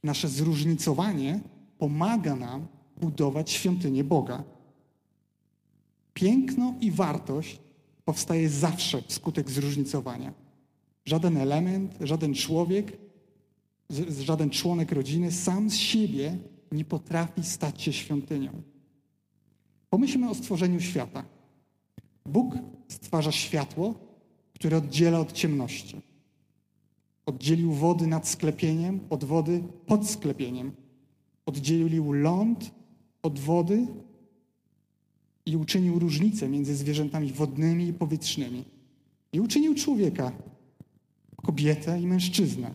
Nasze 0.04 0.28
zróżnicowanie 0.28 1.40
pomaga 1.78 2.36
nam 2.36 2.68
budować 3.02 3.52
świątynię 3.52 4.04
Boga. 4.04 4.44
Piękno 6.14 6.74
i 6.82 6.92
wartość 6.92 7.60
powstaje 8.06 8.50
zawsze 8.50 9.02
wskutek 9.02 9.52
zróżnicowania. 9.52 10.34
Żaden 11.06 11.38
element, 11.38 11.98
żaden 12.02 12.34
człowiek, 12.34 12.98
żaden 14.20 14.50
członek 14.50 14.92
rodziny 14.92 15.32
sam 15.32 15.70
z 15.70 15.76
siebie 15.76 16.38
nie 16.72 16.86
potrafi 16.86 17.44
stać 17.44 17.82
się 17.82 17.94
świątynią. 17.94 18.62
Pomyślmy 19.90 20.30
o 20.30 20.36
stworzeniu 20.36 20.80
świata. 20.80 21.26
Bóg 22.26 22.56
stwarza 22.88 23.32
światło, 23.32 23.94
które 24.54 24.78
oddziela 24.78 25.20
od 25.20 25.32
ciemności. 25.32 26.02
Oddzielił 27.30 27.72
wody 27.72 28.08
nad 28.08 28.28
sklepieniem 28.28 29.00
od 29.10 29.24
wody 29.24 29.64
pod 29.86 30.10
sklepieniem. 30.10 30.72
Oddzielił 31.46 32.12
ląd 32.12 32.72
od 33.22 33.40
wody 33.40 33.88
i 35.46 35.58
uczynił 35.58 36.00
różnicę 36.00 36.50
między 36.50 36.76
zwierzętami 36.76 37.34
wodnymi 37.34 37.88
i 37.88 37.94
powietrznymi. 37.94 38.66
I 39.34 39.40
uczynił 39.40 39.76
człowieka, 39.76 40.32
kobietę 41.44 42.02
i 42.02 42.08
mężczyznę. 42.08 42.74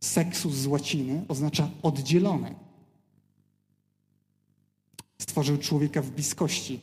Seksus 0.00 0.54
z 0.54 0.66
łaciny 0.66 1.24
oznacza 1.28 1.70
oddzielony. 1.82 2.54
Stworzył 5.18 5.58
człowieka 5.58 6.02
w 6.02 6.10
bliskości, 6.10 6.80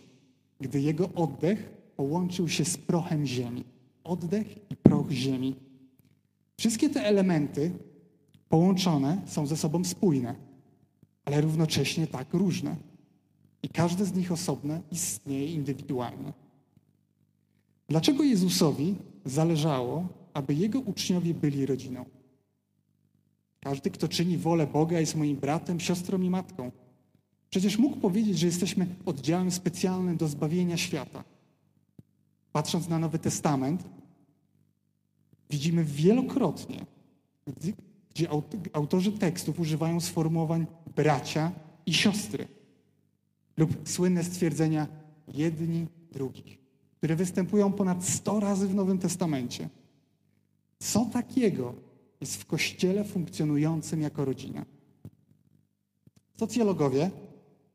gdy 0.59 0.81
jego 0.81 1.09
oddech 1.13 1.69
połączył 1.95 2.49
się 2.49 2.65
z 2.65 2.77
prochem 2.77 3.25
ziemi. 3.25 3.63
Oddech 4.03 4.71
i 4.71 4.75
proch 4.75 5.11
ziemi. 5.11 5.64
Wszystkie 6.57 6.89
te 6.89 7.05
elementy 7.05 7.71
połączone 8.49 9.21
są 9.25 9.47
ze 9.47 9.57
sobą 9.57 9.83
spójne, 9.83 10.35
ale 11.25 11.41
równocześnie 11.41 12.07
tak 12.07 12.33
różne. 12.33 12.75
I 13.63 13.69
każde 13.69 14.05
z 14.05 14.13
nich 14.13 14.31
osobne 14.31 14.81
istnieje 14.91 15.53
indywidualnie. 15.53 16.33
Dlaczego 17.89 18.23
Jezusowi 18.23 18.95
zależało, 19.25 20.07
aby 20.33 20.53
jego 20.53 20.79
uczniowie 20.79 21.33
byli 21.33 21.65
rodziną? 21.65 22.05
Każdy, 23.59 23.91
kto 23.91 24.07
czyni 24.07 24.37
wolę 24.37 24.67
Boga, 24.67 24.99
jest 24.99 25.15
moim 25.15 25.37
bratem, 25.37 25.79
siostrą 25.79 26.21
i 26.21 26.29
matką. 26.29 26.71
Przecież 27.49 27.77
mógł 27.77 27.97
powiedzieć, 27.97 28.39
że 28.39 28.47
jesteśmy 28.47 28.87
oddziałem 29.05 29.51
specjalnym 29.51 30.17
do 30.17 30.27
zbawienia 30.27 30.77
świata. 30.77 31.23
Patrząc 32.51 32.87
na 32.87 32.99
Nowy 32.99 33.19
Testament, 33.19 33.83
widzimy 35.49 35.83
wielokrotnie, 35.83 36.85
gdzie 38.09 38.27
autorzy 38.73 39.11
tekstów 39.11 39.59
używają 39.59 40.01
sformułowań 40.01 40.65
bracia 40.95 41.51
i 41.85 41.93
siostry 41.93 42.47
lub 43.57 43.89
słynne 43.89 44.23
stwierdzenia 44.23 44.87
jedni 45.33 45.87
drugich, 46.11 46.57
które 46.97 47.15
występują 47.15 47.73
ponad 47.73 48.05
100 48.05 48.39
razy 48.39 48.67
w 48.67 48.75
Nowym 48.75 48.97
Testamencie. 48.97 49.69
Co 50.79 51.05
takiego 51.05 51.73
jest 52.21 52.35
w 52.35 52.45
Kościele 52.45 53.03
funkcjonującym 53.03 54.01
jako 54.01 54.25
rodzina? 54.25 54.65
Socjologowie 56.39 57.11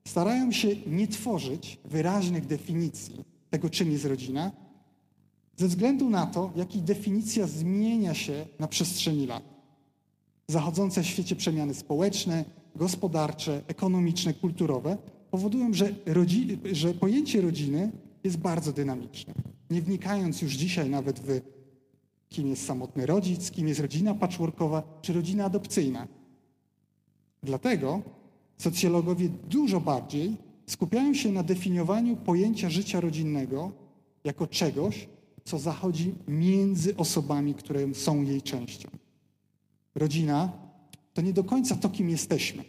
starają 0.04 0.52
się 0.52 0.68
nie 0.86 1.08
tworzyć 1.08 1.78
wyraźnych 1.84 2.46
definicji 2.46 3.24
tego, 3.50 3.70
czym 3.70 3.90
jest 3.90 4.04
rodzina, 4.04 4.52
ze 5.60 5.68
względu 5.68 6.10
na 6.10 6.26
to, 6.26 6.52
jak 6.56 6.74
jej 6.74 6.84
definicja 6.84 7.46
zmienia 7.46 8.14
się 8.14 8.46
na 8.58 8.68
przestrzeni 8.68 9.26
lat. 9.26 9.42
Zachodzące 10.48 11.02
w 11.02 11.06
świecie 11.06 11.36
przemiany 11.36 11.74
społeczne, 11.74 12.44
gospodarcze, 12.76 13.62
ekonomiczne, 13.66 14.34
kulturowe 14.34 14.96
powodują, 15.30 15.74
że, 15.74 15.94
rodzi, 16.06 16.58
że 16.72 16.94
pojęcie 16.94 17.40
rodziny 17.40 17.92
jest 18.24 18.36
bardzo 18.36 18.72
dynamiczne. 18.72 19.34
Nie 19.70 19.82
wnikając 19.82 20.42
już 20.42 20.52
dzisiaj 20.52 20.90
nawet 20.90 21.20
w 21.20 21.40
kim 22.28 22.48
jest 22.48 22.66
samotny 22.66 23.06
rodzic, 23.06 23.50
kim 23.50 23.68
jest 23.68 23.80
rodzina 23.80 24.14
patchworkowa 24.14 24.98
czy 25.02 25.12
rodzina 25.12 25.44
adopcyjna. 25.44 26.08
Dlatego 27.42 28.02
socjologowie 28.58 29.28
dużo 29.28 29.80
bardziej 29.80 30.36
skupiają 30.66 31.14
się 31.14 31.32
na 31.32 31.42
definiowaniu 31.42 32.16
pojęcia 32.16 32.70
życia 32.70 33.00
rodzinnego 33.00 33.72
jako 34.24 34.46
czegoś, 34.46 35.08
co 35.44 35.58
zachodzi 35.58 36.14
między 36.28 36.96
osobami, 36.96 37.54
które 37.54 37.94
są 37.94 38.22
jej 38.22 38.42
częścią. 38.42 38.88
Rodzina 39.94 40.52
to 41.14 41.22
nie 41.22 41.32
do 41.32 41.44
końca 41.44 41.76
to, 41.76 41.88
kim 41.88 42.10
jesteśmy. 42.10 42.64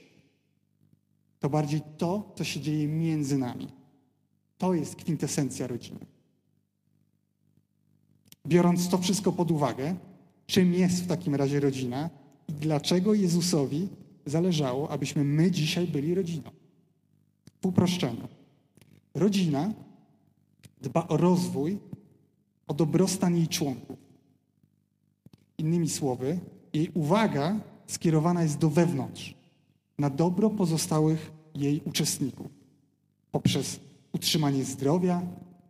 To 1.39 1.49
bardziej 1.49 1.81
to, 1.97 2.34
co 2.36 2.43
się 2.43 2.60
dzieje 2.60 2.88
między 2.88 3.38
nami. 3.38 3.67
To 4.57 4.73
jest 4.73 4.95
kwintesencja 4.95 5.67
rodziny. 5.67 5.99
Biorąc 8.47 8.89
to 8.89 8.97
wszystko 8.97 9.31
pod 9.31 9.51
uwagę, 9.51 9.95
czym 10.47 10.73
jest 10.73 11.03
w 11.03 11.07
takim 11.07 11.36
razie 11.36 11.60
rodzina 11.60 12.10
i 12.47 12.53
dlaczego 12.53 13.13
Jezusowi 13.13 13.88
zależało, 14.25 14.89
abyśmy 14.89 15.23
my 15.23 15.51
dzisiaj 15.51 15.88
byli 15.88 16.15
rodziną. 16.15 16.51
W 17.62 17.65
uproszczeniu. 17.65 18.27
Rodzina 19.13 19.73
dba 20.81 21.07
o 21.07 21.17
rozwój, 21.17 21.77
o 22.71 22.73
dobrostan 22.73 23.36
jej 23.36 23.47
członków. 23.47 23.99
Innymi 25.57 25.89
słowy, 25.89 26.39
jej 26.73 26.89
uwaga 26.93 27.60
skierowana 27.88 28.43
jest 28.43 28.57
do 28.57 28.69
wewnątrz, 28.69 29.36
na 29.97 30.10
dobro 30.10 30.49
pozostałych 30.49 31.31
jej 31.55 31.81
uczestników, 31.86 32.47
poprzez 33.31 33.79
utrzymanie 34.13 34.63
zdrowia, 34.63 35.21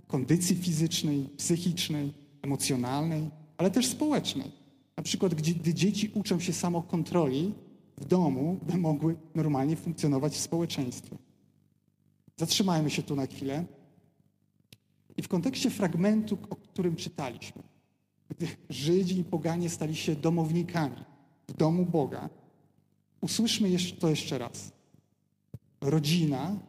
kondycji 0.08 0.56
fizycznej, 0.56 1.30
psychicznej, 1.38 2.14
emocjonalnej, 2.42 3.30
ale 3.58 3.72
też 3.72 3.88
społecznej. 3.88 4.52
Na 4.98 5.04
przykład, 5.04 5.34
gdy 5.34 5.74
dzieci 5.74 6.12
uczą 6.14 6.40
się 6.40 6.54
samokontroli 6.54 7.54
w 7.98 8.06
domu, 8.06 8.60
by 8.68 8.78
mogły 8.78 9.16
normalnie 9.36 9.76
funkcjonować 9.76 10.34
w 10.34 10.40
społeczeństwie. 10.40 11.18
Zatrzymajmy 12.38 12.90
się 12.90 13.04
tu 13.04 13.16
na 13.16 13.28
chwilę. 13.28 13.66
I 15.18 15.22
w 15.22 15.28
kontekście 15.28 15.70
fragmentu, 15.70 16.38
o 16.50 16.56
którym 16.56 16.96
czytaliśmy, 16.96 17.64
gdy 18.30 18.48
Żydzi 18.70 19.20
i 19.20 19.24
poganie 19.24 19.70
stali 19.70 19.96
się 19.96 20.16
domownikami 20.16 21.04
w 21.48 21.54
domu 21.54 21.86
Boga, 21.86 22.30
usłyszmy 23.22 23.70
to 24.00 24.10
jeszcze 24.10 24.38
raz. 24.38 24.72
Rodzina 25.82 26.60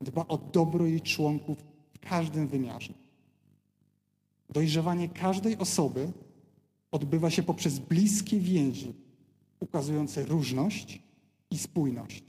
dba 0.00 0.26
o 0.28 0.38
dobro 0.38 0.86
jej 0.86 1.00
członków 1.00 1.58
w 1.92 1.98
każdym 1.98 2.48
wymiarze. 2.48 2.92
Dojrzewanie 4.50 5.08
każdej 5.08 5.58
osoby 5.58 6.12
odbywa 6.90 7.30
się 7.30 7.42
poprzez 7.42 7.78
bliskie 7.78 8.40
więzi, 8.40 8.94
ukazujące 9.60 10.24
różność 10.24 11.02
i 11.50 11.58
spójność. 11.58 12.22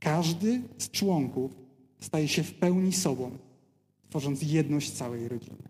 Każdy 0.00 0.62
z 0.78 0.90
członków 0.90 1.50
staje 2.00 2.28
się 2.28 2.42
w 2.42 2.54
pełni 2.54 2.92
sobą, 2.92 3.38
tworząc 4.10 4.42
jedność 4.42 4.90
całej 4.90 5.28
rodziny. 5.28 5.62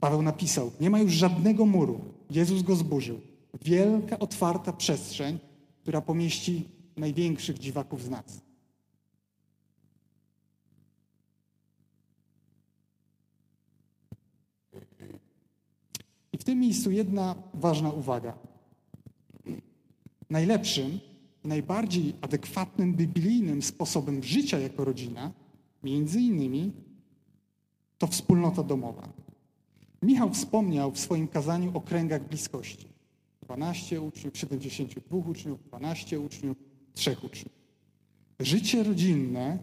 Paweł 0.00 0.22
napisał: 0.22 0.72
Nie 0.80 0.90
ma 0.90 0.98
już 0.98 1.12
żadnego 1.12 1.66
muru. 1.66 2.00
Jezus 2.30 2.62
go 2.62 2.76
zburzył. 2.76 3.20
Wielka, 3.62 4.18
otwarta 4.18 4.72
przestrzeń, 4.72 5.38
która 5.82 6.00
pomieści 6.00 6.68
największych 6.96 7.58
dziwaków 7.58 8.02
z 8.02 8.10
nas. 8.10 8.40
I 16.32 16.38
w 16.38 16.44
tym 16.44 16.60
miejscu 16.60 16.90
jedna 16.90 17.34
ważna 17.54 17.90
uwaga. 17.90 18.38
Najlepszym, 20.30 21.00
najbardziej 21.44 22.14
adekwatnym 22.20 22.94
biblijnym 22.94 23.62
sposobem 23.62 24.22
życia 24.22 24.58
jako 24.58 24.84
rodzina, 24.84 25.32
między 25.84 26.20
innymi, 26.20 26.72
to 27.98 28.06
wspólnota 28.06 28.62
domowa. 28.62 29.08
Michał 30.02 30.30
wspomniał 30.30 30.92
w 30.92 30.98
swoim 30.98 31.28
kazaniu 31.28 31.70
o 31.74 31.80
kręgach 31.80 32.28
bliskości. 32.28 32.88
12 33.42 34.00
uczniów, 34.00 34.38
72 34.38 35.16
uczniów, 35.16 35.64
12 35.64 36.20
uczniów, 36.20 36.56
3 36.94 37.16
uczniów. 37.22 37.54
Życie 38.40 38.82
rodzinne 38.82 39.58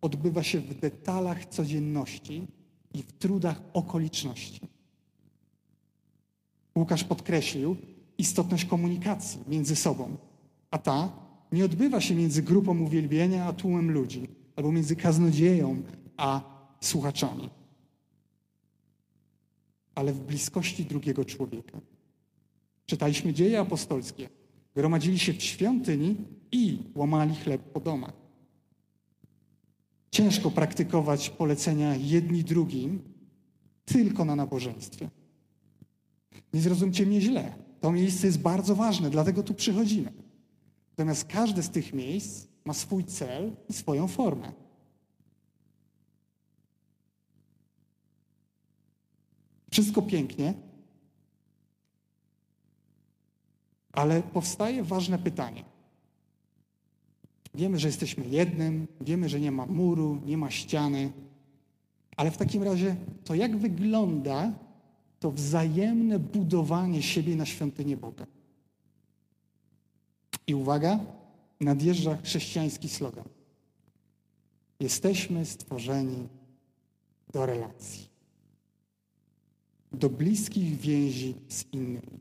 odbywa 0.00 0.42
się 0.42 0.60
w 0.60 0.74
detalach 0.74 1.46
codzienności 1.46 2.46
i 2.94 3.02
w 3.02 3.12
trudach 3.12 3.60
okoliczności. 3.72 4.60
Łukasz 6.76 7.04
podkreślił 7.04 7.76
istotność 8.18 8.64
komunikacji 8.64 9.40
między 9.48 9.76
sobą, 9.76 10.16
a 10.70 10.78
ta 10.78 11.12
nie 11.52 11.64
odbywa 11.64 12.00
się 12.00 12.14
między 12.14 12.42
grupą 12.42 12.80
uwielbienia 12.80 13.44
a 13.44 13.52
tłumem 13.52 13.90
ludzi, 13.90 14.28
albo 14.58 14.72
między 14.72 14.96
kaznodzieją 14.96 15.82
a 16.16 16.40
słuchaczami, 16.80 17.50
ale 19.94 20.12
w 20.12 20.20
bliskości 20.20 20.84
drugiego 20.84 21.24
człowieka. 21.24 21.80
Czytaliśmy 22.86 23.32
dzieje 23.32 23.60
apostolskie. 23.60 24.28
Gromadzili 24.74 25.18
się 25.18 25.32
w 25.32 25.42
świątyni 25.42 26.16
i 26.52 26.78
łamali 26.94 27.34
chleb 27.34 27.62
po 27.62 27.80
domach. 27.80 28.12
Ciężko 30.10 30.50
praktykować 30.50 31.30
polecenia 31.30 31.96
jedni 31.96 32.44
drugim 32.44 33.00
tylko 33.84 34.24
na 34.24 34.36
nabożeństwie. 34.36 35.10
Nie 36.52 36.60
zrozumcie 36.60 37.06
mnie 37.06 37.20
źle. 37.20 37.54
To 37.80 37.92
miejsce 37.92 38.26
jest 38.26 38.40
bardzo 38.40 38.74
ważne, 38.74 39.10
dlatego 39.10 39.42
tu 39.42 39.54
przychodzimy. 39.54 40.12
Natomiast 40.90 41.24
każde 41.24 41.62
z 41.62 41.70
tych 41.70 41.92
miejsc 41.92 42.48
ma 42.68 42.74
swój 42.74 43.04
cel 43.04 43.52
i 43.68 43.72
swoją 43.72 44.08
formę. 44.08 44.52
Wszystko 49.70 50.02
pięknie, 50.02 50.54
ale 53.92 54.22
powstaje 54.22 54.84
ważne 54.84 55.18
pytanie. 55.18 55.64
Wiemy, 57.54 57.78
że 57.78 57.88
jesteśmy 57.88 58.24
jednym, 58.26 58.86
wiemy, 59.00 59.28
że 59.28 59.40
nie 59.40 59.50
ma 59.50 59.66
muru, 59.66 60.20
nie 60.26 60.36
ma 60.36 60.50
ściany, 60.50 61.12
ale 62.16 62.30
w 62.30 62.36
takim 62.36 62.62
razie 62.62 62.96
to 63.24 63.34
jak 63.34 63.56
wygląda 63.56 64.52
to 65.20 65.30
wzajemne 65.30 66.18
budowanie 66.18 67.02
siebie 67.02 67.36
na 67.36 67.46
świątynię 67.46 67.96
Boga. 67.96 68.26
I 70.46 70.54
uwaga, 70.54 71.17
nadjeżdża 71.60 72.16
chrześcijański 72.16 72.88
slogan. 72.88 73.24
Jesteśmy 74.80 75.46
stworzeni 75.46 76.28
do 77.32 77.46
relacji, 77.46 78.08
do 79.92 80.10
bliskich 80.10 80.76
więzi 80.76 81.34
z 81.48 81.64
innymi. 81.72 82.20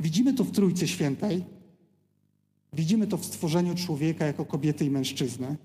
Widzimy 0.00 0.34
to 0.34 0.44
w 0.44 0.50
Trójcy 0.50 0.88
Świętej, 0.88 1.44
widzimy 2.72 3.06
to 3.06 3.16
w 3.16 3.24
stworzeniu 3.24 3.74
człowieka 3.74 4.26
jako 4.26 4.44
kobiety 4.44 4.84
i 4.84 4.90
mężczyznę, 4.90 5.56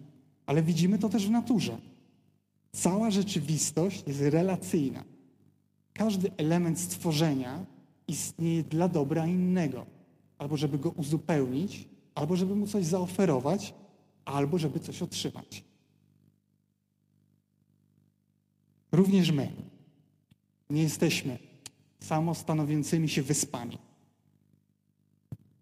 ale 0.46 0.64
widzimy 0.64 1.00
to 1.00 1.10
też 1.10 1.28
w 1.28 1.32
naturze. 1.32 1.78
Cała 2.72 3.12
rzeczywistość 3.12 4.04
jest 4.08 4.22
relacyjna. 4.22 5.04
Każdy 5.94 6.32
element 6.38 6.80
stworzenia 6.80 7.66
istnieje 8.08 8.64
dla 8.64 8.88
dobra 8.88 9.28
innego, 9.28 9.86
albo 10.38 10.58
żeby 10.58 10.78
go 10.80 10.90
uzupełnić, 10.90 11.90
albo 12.16 12.36
żeby 12.36 12.56
mu 12.56 12.68
coś 12.68 12.86
zaoferować, 12.86 13.74
albo 14.26 14.58
żeby 14.58 14.80
coś 14.80 15.02
otrzymać. 15.02 15.64
Również 18.92 19.32
my 19.32 19.52
nie 20.70 20.82
jesteśmy 20.84 21.40
samostanowiącymi 22.00 23.10
się 23.10 23.22
wyspami, 23.22 23.78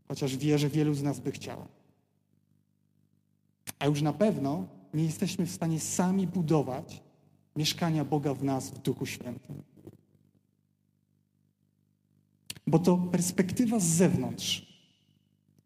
chociaż 0.07 0.37
wierzę, 0.37 0.69
wielu 0.69 0.93
z 0.93 1.03
nas 1.03 1.19
by 1.19 1.31
chciało. 1.31 1.67
A 3.79 3.85
już 3.85 4.01
na 4.01 4.13
pewno 4.13 4.67
nie 4.93 5.03
jesteśmy 5.03 5.45
w 5.45 5.51
stanie 5.51 5.79
sami 5.79 6.27
budować 6.27 7.03
mieszkania 7.55 8.05
Boga 8.05 8.33
w 8.33 8.43
nas 8.43 8.71
w 8.71 8.77
Duchu 8.77 9.05
Świętym. 9.05 9.72
Bo 12.67 12.79
to 12.79 12.97
perspektywa 12.97 13.79
z 13.79 13.83
zewnątrz, 13.83 14.73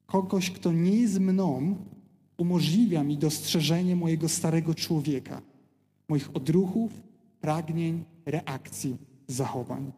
kogoś, 0.06 0.52
kto 0.52 0.72
nie 0.72 0.96
jest 0.96 1.20
mną, 1.20 1.76
umożliwia 2.38 3.04
mi 3.04 3.18
dostrzeżenie 3.18 3.96
mojego 3.96 4.30
starego 4.30 4.76
człowieka, 4.76 5.42
moich 6.08 6.36
odruchów, 6.36 6.92
pragnień, 7.42 8.04
reakcji, 8.26 8.98
zachowań. 9.28 9.92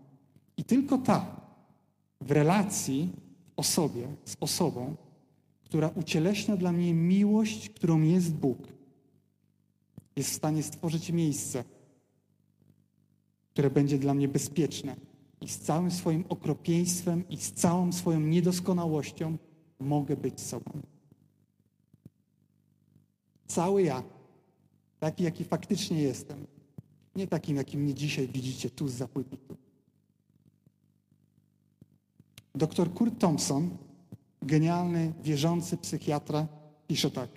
I 0.57 0.63
tylko 0.63 0.97
ta 0.97 1.41
w 2.21 2.31
relacji 2.31 3.09
w 3.47 3.59
osobie, 3.59 4.07
z 4.25 4.35
osobą, 4.39 4.95
która 5.63 5.88
ucieleśnia 5.95 6.57
dla 6.57 6.71
mnie 6.71 6.93
miłość, 6.93 7.69
którą 7.69 8.01
jest 8.01 8.33
Bóg, 8.33 8.67
jest 10.15 10.29
w 10.29 10.33
stanie 10.33 10.63
stworzyć 10.63 11.12
miejsce, 11.12 11.63
które 13.49 13.69
będzie 13.69 13.97
dla 13.97 14.13
mnie 14.13 14.27
bezpieczne 14.27 14.95
i 15.41 15.49
z 15.49 15.60
całym 15.60 15.91
swoim 15.91 16.25
okropieństwem 16.30 17.30
i 17.30 17.38
z 17.38 17.54
całą 17.54 17.91
swoją 17.91 18.19
niedoskonałością 18.19 19.38
mogę 19.80 20.17
być 20.17 20.41
sobą. 20.41 20.71
Cały 23.47 23.84
ja, 23.84 24.04
taki 24.99 25.23
jaki 25.23 25.43
faktycznie 25.43 26.02
jestem, 26.02 26.47
nie 27.15 27.28
takim, 27.28 27.58
jakim 27.58 27.82
mnie 27.82 27.93
dzisiaj 27.93 28.28
widzicie 28.28 28.69
tu 28.69 28.88
z 28.88 28.93
zapulpitu. 28.93 29.58
Dr 32.56 32.93
Kurt 32.93 33.19
Thompson, 33.19 33.78
genialny, 34.41 35.13
wierzący 35.23 35.78
psychiatra, 35.78 36.47
pisze 36.88 37.12
tak. 37.12 37.30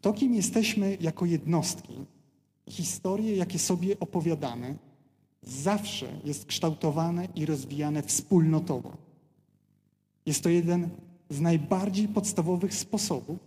To, 0.00 0.12
kim 0.12 0.34
jesteśmy 0.34 0.98
jako 1.00 1.26
jednostki, 1.26 2.06
historie, 2.68 3.36
jakie 3.36 3.58
sobie 3.58 4.00
opowiadamy, 4.00 4.78
zawsze 5.42 6.20
jest 6.24 6.46
kształtowane 6.46 7.28
i 7.34 7.46
rozwijane 7.46 8.02
wspólnotowo. 8.02 8.96
Jest 10.26 10.42
to 10.42 10.48
jeden 10.48 10.88
z 11.30 11.40
najbardziej 11.40 12.08
podstawowych 12.08 12.74
sposobów, 12.74 13.38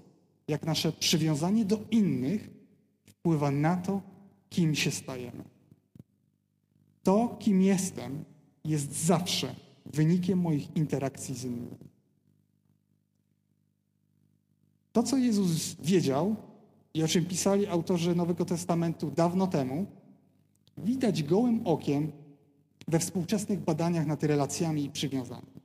jak 0.47 0.65
nasze 0.65 0.91
przywiązanie 0.91 1.65
do 1.65 1.79
innych 1.91 2.49
wpływa 3.05 3.51
na 3.51 3.77
to, 3.77 4.01
kim 4.49 4.75
się 4.75 4.91
stajemy. 4.91 5.43
To, 7.03 7.38
kim 7.39 7.62
jestem, 7.62 8.25
jest 8.63 9.05
zawsze 9.05 9.55
wynikiem 9.86 10.39
moich 10.39 10.75
interakcji 10.75 11.36
z 11.36 11.43
innymi. 11.43 11.77
To, 14.91 15.03
co 15.03 15.17
Jezus 15.17 15.75
wiedział 15.79 16.36
i 16.93 17.03
o 17.03 17.08
czym 17.08 17.25
pisali 17.25 17.67
autorzy 17.67 18.15
Nowego 18.15 18.45
Testamentu 18.45 19.12
dawno 19.12 19.47
temu, 19.47 19.86
widać 20.77 21.23
gołym 21.23 21.61
okiem 21.67 22.11
we 22.88 22.99
współczesnych 22.99 23.59
badaniach 23.59 24.07
nad 24.07 24.23
relacjami 24.23 24.85
i 24.85 24.89
przywiązaniami. 24.89 25.61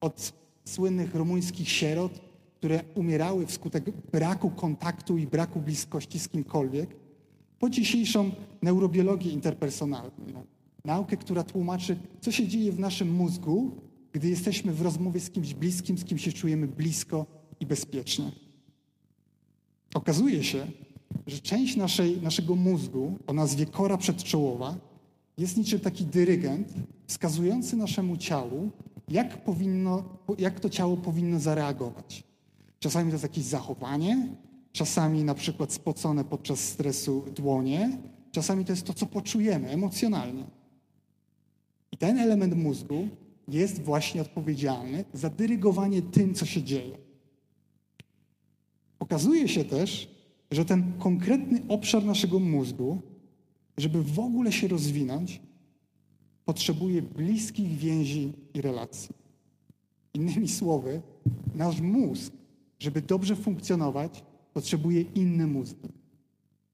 Od 0.00 0.32
słynnych 0.64 1.14
rumuńskich 1.14 1.68
sierot, 1.68 2.20
które 2.58 2.84
umierały 2.94 3.46
wskutek 3.46 3.84
braku 4.12 4.50
kontaktu 4.50 5.18
i 5.18 5.26
braku 5.26 5.60
bliskości 5.60 6.18
z 6.18 6.28
kimkolwiek, 6.28 6.96
po 7.58 7.70
dzisiejszą 7.70 8.30
neurobiologię 8.62 9.30
interpersonalną. 9.30 10.44
Naukę, 10.84 11.16
która 11.16 11.42
tłumaczy, 11.42 11.96
co 12.20 12.32
się 12.32 12.48
dzieje 12.48 12.72
w 12.72 12.78
naszym 12.78 13.12
mózgu, 13.12 13.70
gdy 14.12 14.28
jesteśmy 14.28 14.72
w 14.72 14.82
rozmowie 14.82 15.20
z 15.20 15.30
kimś 15.30 15.54
bliskim, 15.54 15.98
z 15.98 16.04
kim 16.04 16.18
się 16.18 16.32
czujemy 16.32 16.68
blisko 16.68 17.26
i 17.60 17.66
bezpiecznie. 17.66 18.32
Okazuje 19.94 20.44
się, 20.44 20.66
że 21.26 21.38
część 21.38 21.76
naszej, 21.76 22.22
naszego 22.22 22.56
mózgu 22.56 23.18
o 23.26 23.32
nazwie 23.32 23.66
kora 23.66 23.96
przedczołowa 23.96 24.76
jest 25.38 25.56
niczym 25.56 25.80
taki 25.80 26.04
dyrygent 26.04 26.68
wskazujący 27.06 27.76
naszemu 27.76 28.16
ciału, 28.16 28.70
jak, 29.08 29.44
powinno, 29.44 30.04
jak 30.38 30.60
to 30.60 30.70
ciało 30.70 30.96
powinno 30.96 31.40
zareagować. 31.40 32.24
Czasami 32.78 33.10
to 33.10 33.14
jest 33.14 33.22
jakieś 33.22 33.44
zachowanie, 33.44 34.28
czasami 34.72 35.24
na 35.24 35.34
przykład 35.34 35.72
spocone 35.72 36.24
podczas 36.24 36.60
stresu 36.60 37.24
dłonie, 37.34 37.98
czasami 38.32 38.64
to 38.64 38.72
jest 38.72 38.86
to, 38.86 38.94
co 38.94 39.06
poczujemy 39.06 39.70
emocjonalnie. 39.70 40.44
I 41.92 41.96
ten 41.96 42.18
element 42.18 42.56
mózgu 42.56 43.08
jest 43.48 43.82
właśnie 43.82 44.20
odpowiedzialny 44.22 45.04
za 45.12 45.30
dyrygowanie 45.30 46.02
tym, 46.02 46.34
co 46.34 46.46
się 46.46 46.62
dzieje. 46.62 46.98
Okazuje 48.98 49.48
się 49.48 49.64
też, 49.64 50.13
że 50.50 50.64
ten 50.64 50.92
konkretny 50.98 51.62
obszar 51.68 52.04
naszego 52.04 52.38
mózgu, 52.40 53.02
żeby 53.78 54.02
w 54.02 54.18
ogóle 54.18 54.52
się 54.52 54.68
rozwinąć, 54.68 55.40
potrzebuje 56.44 57.02
bliskich 57.02 57.76
więzi 57.76 58.32
i 58.54 58.60
relacji. 58.60 59.14
Innymi 60.14 60.48
słowy, 60.48 61.02
nasz 61.54 61.80
mózg, 61.80 62.32
żeby 62.78 63.02
dobrze 63.02 63.36
funkcjonować, 63.36 64.24
potrzebuje 64.52 65.00
inne 65.00 65.46
mózgi. 65.46 65.88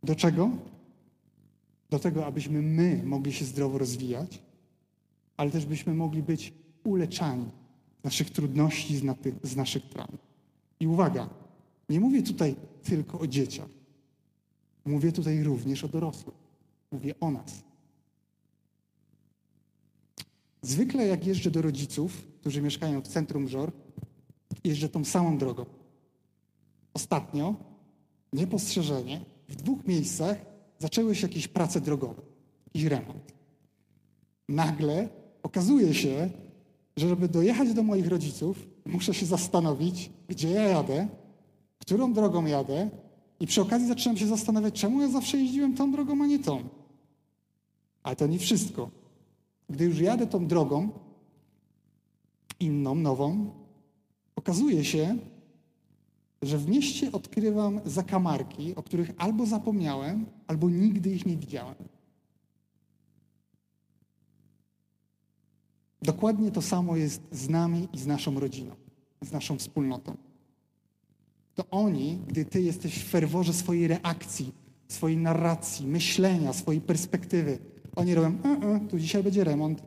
Do 0.03 0.15
czego? 0.15 0.51
Do 1.91 1.99
tego, 1.99 2.27
abyśmy 2.27 2.63
my 2.63 3.03
mogli 3.05 3.33
się 3.33 3.45
zdrowo 3.45 3.79
rozwijać, 3.79 4.43
ale 5.37 5.51
też 5.51 5.67
byśmy 5.67 5.95
mogli 5.95 6.23
być 6.23 6.53
uleczani 6.85 7.47
z 8.01 8.05
naszych 8.05 8.31
trudności, 8.31 8.97
z, 8.97 9.03
z 9.43 9.57
naszych 9.57 9.89
traum. 9.89 10.19
I 10.81 10.87
uwaga, 10.87 11.29
nie 11.91 12.01
mówię 12.01 12.23
tutaj 12.23 12.57
tylko 12.83 13.21
o 13.21 13.27
dzieciach. 13.27 13.69
Mówię 14.85 15.13
tutaj 15.13 15.43
również 15.43 15.85
o 15.85 15.89
dorosłych. 15.89 16.37
Mówię 16.91 17.15
o 17.21 17.31
nas. 17.31 17.63
Zwykle 20.63 21.07
jak 21.07 21.27
jeżdżę 21.27 21.51
do 21.51 21.63
rodziców, 21.63 22.27
którzy 22.41 22.63
mieszkają 22.63 23.01
w 23.01 23.09
centrum 23.09 23.49
Żor, 23.49 23.73
jeżdżę 24.65 24.89
tą 24.89 25.05
samą 25.05 25.39
drogą. 25.39 25.67
Ostatnio, 26.95 27.55
niepostrzeżenie, 28.33 29.21
w 29.49 29.57
dwóch 29.57 29.87
miejscach 29.87 30.37
zaczęły 30.79 31.15
się 31.15 31.27
jakieś 31.27 31.49
prace 31.49 31.81
drogowe, 31.81 32.23
jakiś 32.67 32.85
remont. 32.85 33.33
Nagle 34.49 35.09
okazuje 35.43 35.95
się, 35.95 36.31
że 36.97 37.09
żeby 37.09 37.29
dojechać 37.29 37.75
do 37.75 37.83
moich 37.83 38.09
rodziców, 38.09 38.69
muszę 38.87 39.15
się 39.15 39.27
zastanowić, 39.27 40.11
gdzie 40.29 40.51
ja 40.51 40.63
jadę, 40.63 41.09
którą 41.91 42.13
drogą 42.13 42.47
jadę 42.47 42.91
i 43.41 43.47
przy 43.47 43.61
okazji 43.61 43.89
zaczynam 43.89 44.17
się 44.17 44.27
zastanawiać, 44.27 44.75
czemu 44.75 45.01
ja 45.01 45.09
zawsze 45.09 45.39
jeździłem 45.39 45.75
tą 45.75 45.93
drogą, 45.93 46.23
a 46.23 46.27
nie 46.27 46.39
tą. 46.39 46.69
Ale 48.03 48.17
to 48.17 48.27
nie 48.27 48.39
wszystko. 48.39 48.91
Gdy 49.69 49.85
już 49.85 49.99
jadę 49.99 50.27
tą 50.27 50.47
drogą, 50.47 50.89
inną, 52.61 52.95
nową, 52.95 53.51
okazuje 54.37 54.85
się, 54.85 55.19
że 56.43 56.59
w 56.59 56.69
mieście 56.69 57.13
odkrywam 57.13 57.81
zakamarki, 57.85 58.75
o 58.75 58.83
których 58.83 59.13
albo 59.19 59.47
zapomniałem, 59.47 60.27
albo 60.47 60.71
nigdy 60.71 61.11
ich 61.11 61.27
nie 61.27 61.37
widziałem. 61.37 61.89
Dokładnie 66.03 66.51
to 66.51 66.63
samo 66.63 66.97
jest 66.97 67.23
z 67.33 67.49
nami 67.49 67.89
i 67.93 67.99
z 67.99 68.07
naszą 68.07 68.41
rodziną, 68.41 68.75
z 69.21 69.33
naszą 69.33 69.59
wspólnotą. 69.59 70.30
To 71.55 71.65
oni, 71.71 72.19
gdy 72.29 72.45
ty 72.45 72.63
jesteś 72.63 72.95
w 72.95 73.09
ferworze 73.09 73.53
swojej 73.53 73.89
reakcji, 73.89 74.53
swojej 74.89 75.17
narracji, 75.17 75.87
myślenia, 75.87 76.53
swojej 76.53 76.81
perspektywy, 76.81 77.59
oni 77.97 78.15
robią, 78.15 78.39
e, 78.45 78.49
e, 78.49 78.81
tu 78.81 78.99
dzisiaj 78.99 79.23
będzie 79.23 79.45
remont. 79.45 79.83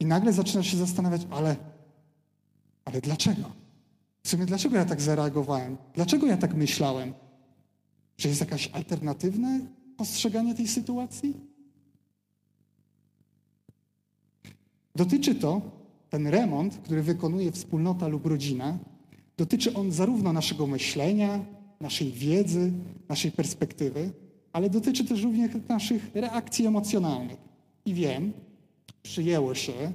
I 0.00 0.06
nagle 0.06 0.32
zaczynasz 0.32 0.66
się 0.66 0.76
zastanawiać, 0.76 1.26
ale, 1.30 1.56
ale 2.84 3.00
dlaczego? 3.00 3.42
W 4.22 4.28
sumie 4.28 4.46
dlaczego 4.46 4.76
ja 4.76 4.84
tak 4.84 5.00
zareagowałem? 5.00 5.76
Dlaczego 5.94 6.26
ja 6.26 6.36
tak 6.36 6.54
myślałem? 6.54 7.14
Czy 8.16 8.28
jest 8.28 8.40
jakaś 8.40 8.70
alternatywne 8.72 9.60
postrzeganie 9.96 10.54
tej 10.54 10.68
sytuacji? 10.68 11.36
Dotyczy 14.96 15.34
to, 15.34 15.60
ten 16.10 16.26
remont, 16.26 16.76
który 16.76 17.02
wykonuje 17.02 17.52
wspólnota 17.52 18.08
lub 18.08 18.26
rodzina, 18.26 18.78
dotyczy 19.40 19.74
on 19.74 19.92
zarówno 19.92 20.32
naszego 20.32 20.66
myślenia, 20.66 21.44
naszej 21.80 22.12
wiedzy, 22.12 22.72
naszej 23.08 23.32
perspektywy, 23.32 24.10
ale 24.52 24.70
dotyczy 24.70 25.04
też 25.04 25.22
również 25.22 25.50
naszych 25.68 26.10
reakcji 26.14 26.66
emocjonalnych. 26.66 27.38
I 27.84 27.94
wiem, 27.94 28.32
przyjęło 29.02 29.54
się, 29.54 29.92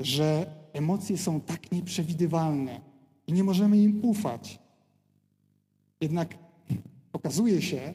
że 0.00 0.46
emocje 0.72 1.18
są 1.18 1.40
tak 1.40 1.72
nieprzewidywalne 1.72 2.80
i 3.26 3.32
nie 3.32 3.44
możemy 3.44 3.78
im 3.78 4.04
ufać. 4.04 4.58
Jednak 6.00 6.34
okazuje 7.12 7.62
się, 7.62 7.94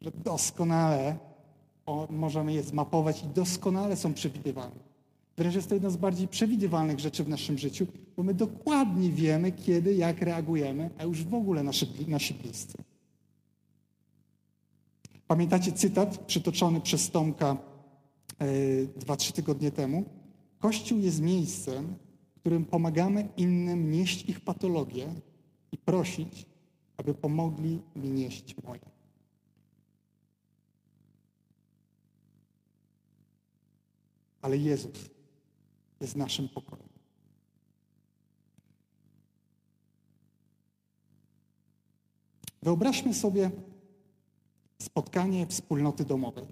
że 0.00 0.10
doskonale 0.10 1.16
możemy 2.10 2.52
je 2.52 2.62
zmapować 2.62 3.22
i 3.22 3.26
doskonale 3.26 3.96
są 3.96 4.14
przewidywalne. 4.14 4.80
Wręcz 5.36 5.54
jest 5.54 5.68
to 5.68 5.74
jedna 5.74 5.90
z 5.90 5.96
bardziej 5.96 6.28
przewidywalnych 6.28 7.00
rzeczy 7.00 7.24
w 7.24 7.28
naszym 7.28 7.58
życiu, 7.58 7.86
bo 8.16 8.22
my 8.22 8.34
dokładnie 8.34 9.10
wiemy, 9.10 9.52
kiedy, 9.52 9.94
jak 9.94 10.22
reagujemy, 10.22 10.90
a 10.98 11.04
już 11.04 11.24
w 11.24 11.34
ogóle 11.34 11.62
nasi, 11.62 11.86
nasi 12.08 12.34
bliscy. 12.34 12.78
Pamiętacie 15.26 15.72
cytat 15.72 16.18
przytoczony 16.18 16.80
przez 16.80 17.10
Tomka 17.10 17.56
e, 18.38 18.46
dwa, 18.96 19.16
trzy 19.16 19.32
tygodnie 19.32 19.70
temu? 19.70 20.04
Kościół 20.58 20.98
jest 20.98 21.20
miejscem, 21.20 21.94
w 22.36 22.40
którym 22.40 22.64
pomagamy 22.64 23.28
innym 23.36 23.90
nieść 23.90 24.28
ich 24.28 24.40
patologię 24.40 25.14
i 25.72 25.78
prosić, 25.78 26.46
aby 26.96 27.14
pomogli 27.14 27.82
mi 27.96 28.10
nieść 28.10 28.54
moje. 28.64 28.80
Ale 34.42 34.58
Jezus 34.58 35.10
jest 36.00 36.16
naszym 36.16 36.48
pokojem. 36.48 36.93
Wyobraźmy 42.64 43.14
sobie 43.14 43.50
spotkanie 44.78 45.46
wspólnoty 45.46 46.04
domowej. 46.04 46.46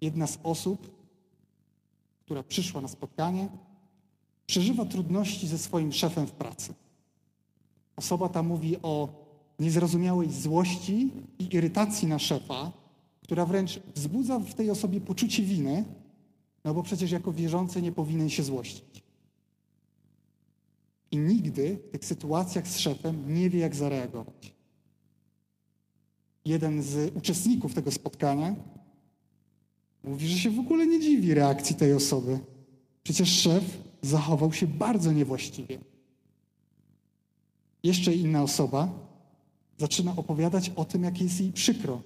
Jedna 0.00 0.26
z 0.26 0.38
osób, 0.42 0.90
która 2.24 2.42
przyszła 2.42 2.80
na 2.80 2.88
spotkanie, 2.88 3.48
przeżywa 4.46 4.84
trudności 4.84 5.46
ze 5.46 5.58
swoim 5.58 5.92
szefem 5.92 6.26
w 6.26 6.32
pracy. 6.32 6.74
Osoba 7.96 8.28
ta 8.28 8.42
mówi 8.42 8.76
o 8.82 9.08
niezrozumiałej 9.58 10.32
złości 10.32 11.10
i 11.38 11.54
irytacji 11.54 12.08
na 12.08 12.18
szefa, 12.18 12.72
która 13.22 13.46
wręcz 13.46 13.80
wzbudza 13.94 14.38
w 14.38 14.54
tej 14.54 14.70
osobie 14.70 15.00
poczucie 15.00 15.42
winy, 15.42 15.84
no 16.64 16.74
bo 16.74 16.82
przecież 16.82 17.10
jako 17.10 17.32
wierzący 17.32 17.82
nie 17.82 17.92
powinien 17.92 18.30
się 18.30 18.42
złościć. 18.42 19.05
I 21.10 21.16
nigdy 21.16 21.78
w 21.88 21.90
tych 21.90 22.04
sytuacjach 22.04 22.68
z 22.68 22.78
szefem 22.78 23.34
nie 23.34 23.50
wie, 23.50 23.58
jak 23.58 23.74
zareagować. 23.74 24.54
Jeden 26.44 26.82
z 26.82 27.16
uczestników 27.16 27.74
tego 27.74 27.92
spotkania 27.92 28.54
mówi, 30.04 30.28
że 30.28 30.38
się 30.38 30.50
w 30.50 30.58
ogóle 30.58 30.86
nie 30.86 31.00
dziwi 31.00 31.34
reakcji 31.34 31.76
tej 31.76 31.92
osoby. 31.92 32.38
Przecież 33.02 33.40
szef 33.40 33.78
zachował 34.02 34.52
się 34.52 34.66
bardzo 34.66 35.12
niewłaściwie. 35.12 35.78
Jeszcze 37.82 38.14
inna 38.14 38.42
osoba 38.42 38.88
zaczyna 39.78 40.16
opowiadać 40.16 40.72
o 40.76 40.84
tym, 40.84 41.02
jak 41.02 41.20
jest 41.20 41.40
jej 41.40 41.52
przykro. 41.52 42.02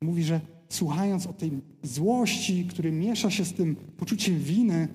Mówi, 0.00 0.24
że 0.24 0.40
słuchając 0.68 1.26
o 1.26 1.32
tej 1.32 1.50
złości, 1.82 2.64
który 2.64 2.92
miesza 2.92 3.30
się 3.30 3.44
z 3.44 3.52
tym 3.52 3.76
poczuciem 3.76 4.38
winy, 4.38 4.88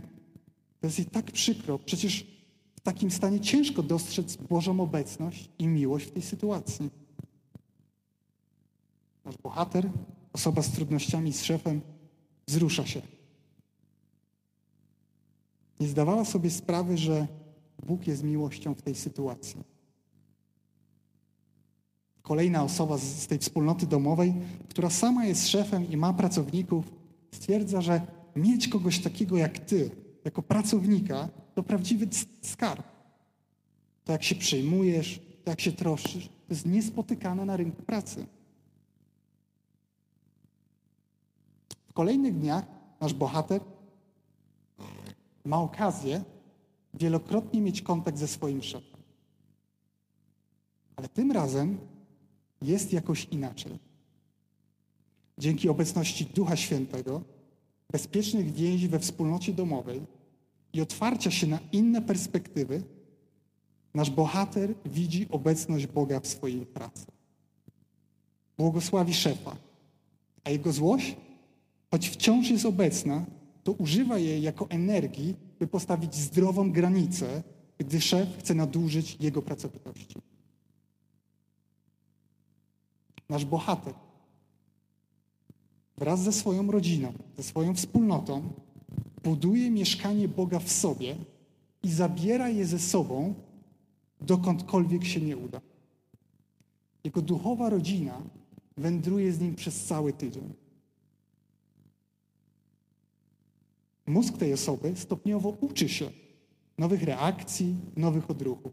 to 0.79 0.87
jest 0.87 0.99
jej 0.99 1.07
tak 1.07 1.31
przykro. 1.31 1.79
Przecież 1.79 2.34
takim 2.85 3.11
stanie 3.11 3.39
ciężko 3.39 3.83
dostrzec 3.83 4.35
Bożą 4.35 4.79
obecność 4.79 5.49
i 5.59 5.67
miłość 5.67 6.05
w 6.05 6.11
tej 6.11 6.21
sytuacji. 6.21 6.89
Nasz 9.25 9.37
bohater, 9.37 9.89
osoba 10.33 10.61
z 10.61 10.71
trudnościami 10.71 11.33
z 11.33 11.43
szefem, 11.43 11.81
wzrusza 12.47 12.85
się. 12.85 13.01
Nie 15.79 15.87
zdawała 15.87 16.25
sobie 16.25 16.49
sprawy, 16.49 16.97
że 16.97 17.27
Bóg 17.85 18.07
jest 18.07 18.23
miłością 18.23 18.73
w 18.73 18.81
tej 18.81 18.95
sytuacji. 18.95 19.63
Kolejna 22.21 22.63
osoba 22.63 22.97
z 22.97 23.27
tej 23.27 23.39
wspólnoty 23.39 23.87
domowej, 23.87 24.33
która 24.69 24.89
sama 24.89 25.25
jest 25.25 25.47
szefem 25.47 25.91
i 25.91 25.97
ma 25.97 26.13
pracowników, 26.13 26.93
stwierdza, 27.31 27.81
że 27.81 28.01
mieć 28.35 28.67
kogoś 28.67 28.99
takiego 28.99 29.37
jak 29.37 29.59
ty, 29.59 29.91
jako 30.25 30.41
pracownika, 30.41 31.29
to 31.55 31.63
prawdziwy 31.63 32.07
skarb. 32.41 32.83
To 34.05 34.11
jak 34.11 34.23
się 34.23 34.35
przejmujesz, 34.35 35.19
to 35.43 35.49
jak 35.49 35.61
się 35.61 35.71
troszczysz, 35.71 36.27
to 36.27 36.53
jest 36.53 36.65
niespotykane 36.65 37.45
na 37.45 37.57
rynku 37.57 37.81
pracy. 37.83 38.25
W 41.87 41.93
kolejnych 41.93 42.39
dniach 42.39 42.65
nasz 43.01 43.13
bohater 43.13 43.61
ma 45.45 45.61
okazję 45.61 46.23
wielokrotnie 46.93 47.61
mieć 47.61 47.81
kontakt 47.81 48.17
ze 48.17 48.27
swoim 48.27 48.63
szefem. 48.63 48.99
Ale 50.95 51.09
tym 51.09 51.31
razem 51.31 51.77
jest 52.61 52.93
jakoś 52.93 53.25
inaczej. 53.25 53.79
Dzięki 55.37 55.69
obecności 55.69 56.25
Ducha 56.25 56.55
Świętego, 56.55 57.21
bezpiecznych 57.91 58.53
więzi 58.53 58.87
we 58.87 58.99
wspólnocie 58.99 59.53
domowej 59.53 60.14
i 60.75 60.81
otwarcia 60.81 61.31
się 61.31 61.47
na 61.47 61.59
inne 61.71 62.01
perspektywy, 62.01 62.83
nasz 63.93 64.09
bohater 64.09 64.73
widzi 64.85 65.27
obecność 65.29 65.87
Boga 65.87 66.19
w 66.19 66.27
swojej 66.27 66.65
pracy. 66.65 67.05
Błogosławi 68.57 69.13
szefa, 69.13 69.55
a 70.43 70.49
jego 70.49 70.71
złość, 70.71 71.15
choć 71.91 72.09
wciąż 72.09 72.49
jest 72.49 72.65
obecna, 72.65 73.25
to 73.63 73.71
używa 73.71 74.17
jej 74.17 74.41
jako 74.41 74.69
energii, 74.69 75.35
by 75.59 75.67
postawić 75.67 76.15
zdrową 76.15 76.71
granicę, 76.71 77.43
gdy 77.77 78.01
szef 78.01 78.37
chce 78.39 78.53
nadużyć 78.53 79.17
jego 79.19 79.41
pracowitości. 79.41 80.21
Nasz 83.29 83.45
bohater 83.45 83.93
wraz 85.97 86.19
ze 86.19 86.31
swoją 86.31 86.71
rodziną, 86.71 87.13
ze 87.37 87.43
swoją 87.43 87.75
wspólnotą 87.75 88.53
buduje 89.25 89.71
mieszkanie 89.71 90.27
Boga 90.27 90.59
w 90.59 90.71
sobie 90.71 91.15
i 91.83 91.91
zabiera 91.91 92.49
je 92.49 92.65
ze 92.65 92.79
sobą, 92.79 93.33
dokądkolwiek 94.21 95.05
się 95.05 95.21
nie 95.21 95.37
uda. 95.37 95.61
Jego 97.03 97.21
duchowa 97.21 97.69
rodzina 97.69 98.21
wędruje 98.77 99.33
z 99.33 99.39
nim 99.39 99.55
przez 99.55 99.85
cały 99.85 100.13
tydzień. 100.13 100.53
Mózg 104.05 104.37
tej 104.37 104.53
osoby 104.53 104.93
stopniowo 104.95 105.49
uczy 105.49 105.89
się 105.89 106.09
nowych 106.77 107.03
reakcji, 107.03 107.75
nowych 107.97 108.29
odruchów. 108.29 108.71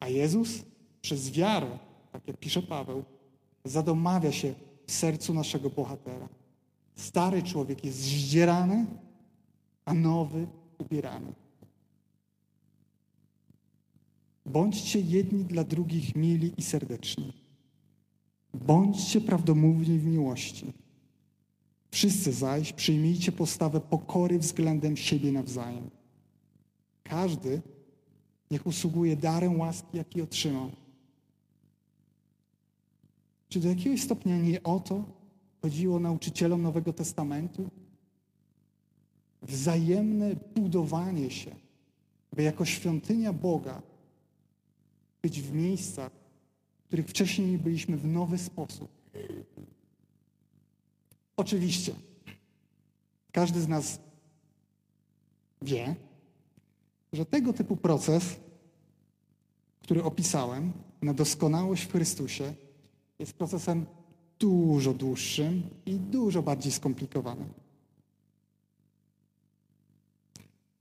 A 0.00 0.08
Jezus 0.08 0.62
przez 1.00 1.30
wiarę, 1.30 1.78
tak 2.12 2.28
jak 2.28 2.36
pisze 2.36 2.62
Paweł, 2.62 3.04
zadomawia 3.64 4.32
się 4.32 4.54
w 4.86 4.92
sercu 4.92 5.34
naszego 5.34 5.70
bohatera. 5.70 6.28
Stary 6.96 7.42
człowiek 7.42 7.84
jest 7.84 7.98
zdzierany, 7.98 8.86
a 9.84 9.94
nowy 9.94 10.46
ubierany. 10.78 11.32
Bądźcie 14.46 15.00
jedni 15.00 15.44
dla 15.44 15.64
drugich 15.64 16.16
mili 16.16 16.52
i 16.56 16.62
serdeczni. 16.62 17.32
Bądźcie 18.54 19.20
prawdomówni 19.20 19.98
w 19.98 20.06
miłości. 20.06 20.72
Wszyscy 21.90 22.32
zaś 22.32 22.72
przyjmijcie 22.72 23.32
postawę 23.32 23.80
pokory 23.80 24.38
względem 24.38 24.96
siebie 24.96 25.32
nawzajem. 25.32 25.90
Każdy 27.02 27.62
niech 28.50 28.66
usługuje 28.66 29.16
darem 29.16 29.60
łaski, 29.60 29.96
jaki 29.96 30.22
otrzymał. 30.22 30.70
Czy 33.48 33.60
do 33.60 33.68
jakiegoś 33.68 34.02
stopnia 34.02 34.38
nie 34.38 34.62
o 34.62 34.80
to 34.80 35.04
chodziło 35.62 36.00
nauczycielom 36.00 36.62
Nowego 36.62 36.92
Testamentu? 36.92 37.70
Wzajemne 39.42 40.36
budowanie 40.54 41.30
się, 41.30 41.54
by 42.32 42.42
jako 42.42 42.64
świątynia 42.64 43.32
Boga 43.32 43.82
być 45.22 45.40
w 45.40 45.52
miejscach, 45.52 46.12
w 46.84 46.86
których 46.86 47.06
wcześniej 47.06 47.50
nie 47.50 47.58
byliśmy 47.58 47.96
w 47.96 48.06
nowy 48.06 48.38
sposób. 48.38 48.88
Oczywiście, 51.36 51.94
każdy 53.32 53.60
z 53.60 53.68
nas 53.68 54.00
wie, 55.62 55.94
że 57.12 57.26
tego 57.26 57.52
typu 57.52 57.76
proces, 57.76 58.36
który 59.82 60.04
opisałem, 60.04 60.72
na 61.02 61.14
doskonałość 61.14 61.84
w 61.84 61.92
Chrystusie, 61.92 62.54
jest 63.18 63.32
procesem 63.32 63.86
dużo 64.38 64.94
dłuższym 64.94 65.62
i 65.86 65.94
dużo 65.94 66.42
bardziej 66.42 66.72
skomplikowanym. 66.72 67.61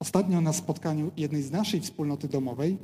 Ostatnio 0.02 0.42
na 0.42 0.54
spotkaniu 0.54 1.12
jednej 1.18 1.44
z 1.44 1.52
naszej 1.52 1.82
wspólnoty 1.82 2.28
domowej 2.28 2.78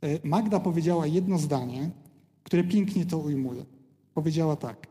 e, 0.00 0.28
Magda 0.28 0.60
powiedziała 0.60 1.06
jedno 1.06 1.38
zdanie, 1.38 1.90
które 2.42 2.64
pięknie 2.64 3.06
to 3.06 3.18
ujmuje. 3.18 3.64
Powiedziała 4.14 4.56
tak: 4.56 4.86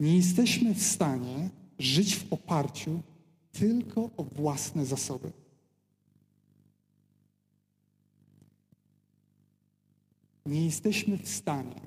Nie 0.00 0.16
jesteśmy 0.16 0.74
w 0.74 0.82
stanie 0.82 1.50
żyć 1.78 2.16
w 2.16 2.32
oparciu 2.32 3.02
tylko 3.52 4.10
o 4.16 4.24
własne 4.24 4.86
zasoby. 4.86 5.32
Nie 10.46 10.64
jesteśmy 10.64 11.18
w 11.18 11.28
stanie 11.28 11.80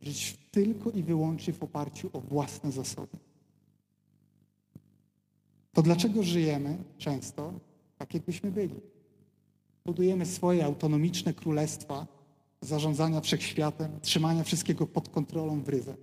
żyć 0.00 0.38
tylko 0.50 0.90
i 0.90 1.02
wyłącznie 1.02 1.52
w 1.52 1.62
oparciu 1.62 2.10
o 2.12 2.20
własne 2.20 2.72
zasoby. 2.72 3.18
To 5.72 5.82
dlaczego 5.82 6.22
żyjemy 6.22 6.78
często 6.98 7.52
tak, 7.98 8.14
jakbyśmy 8.14 8.50
byli? 8.50 8.80
Budujemy 9.84 10.26
swoje 10.26 10.64
autonomiczne 10.64 11.34
królestwa 11.34 12.06
zarządzania 12.60 13.20
wszechświatem, 13.20 14.00
trzymania 14.00 14.44
wszystkiego 14.44 14.86
pod 14.86 15.08
kontrolą 15.08 15.62
w 15.62 15.68
rydze. 15.68 15.94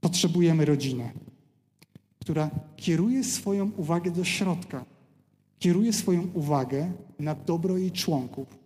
Potrzebujemy 0.00 0.64
rodziny, 0.64 1.12
która 2.18 2.50
kieruje 2.76 3.24
swoją 3.24 3.70
uwagę 3.76 4.10
do 4.10 4.24
środka, 4.24 4.84
kieruje 5.58 5.92
swoją 5.92 6.30
uwagę 6.34 6.92
na 7.18 7.34
dobro 7.34 7.78
jej 7.78 7.92
członków. 7.92 8.58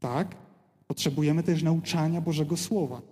Tak, 0.00 0.36
potrzebujemy 0.86 1.42
też 1.42 1.62
nauczania 1.62 2.20
Bożego 2.20 2.56
Słowa, 2.56 3.02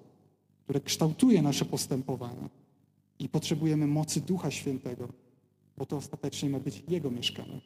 które 0.65 0.81
kształtuje 0.81 1.43
nasze 1.43 1.65
postępowania. 1.65 2.49
I 3.19 3.29
potrzebujemy 3.29 3.87
mocy 3.87 4.21
Ducha 4.21 4.51
Świętego, 4.51 5.09
bo 5.77 5.87
to 5.87 5.97
ostatecznie 5.97 6.51
ma 6.51 6.61
być 6.61 6.83
Jego 6.89 7.11
mieszkanie. 7.11 7.61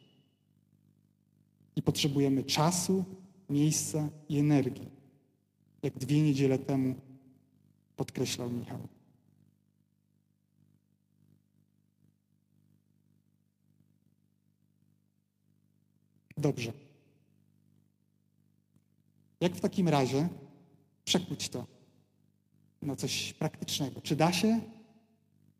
I 1.75 1.81
potrzebujemy 1.81 2.43
czasu, 2.43 3.05
miejsca 3.49 4.09
i 4.29 4.39
energii, 4.39 4.89
jak 5.83 5.97
dwie 5.97 6.21
niedziele 6.21 6.59
temu 6.59 6.95
podkreślał 7.95 8.49
Michał. 8.49 8.87
Dobrze. 16.37 16.73
Jak 19.41 19.55
w 19.55 19.59
takim 19.61 19.89
razie 19.89 20.29
przekuć 21.05 21.49
to 21.49 21.67
na 22.81 22.95
coś 22.95 23.33
praktycznego? 23.33 24.01
Czy 24.01 24.15
da 24.15 24.31
się? 24.33 24.61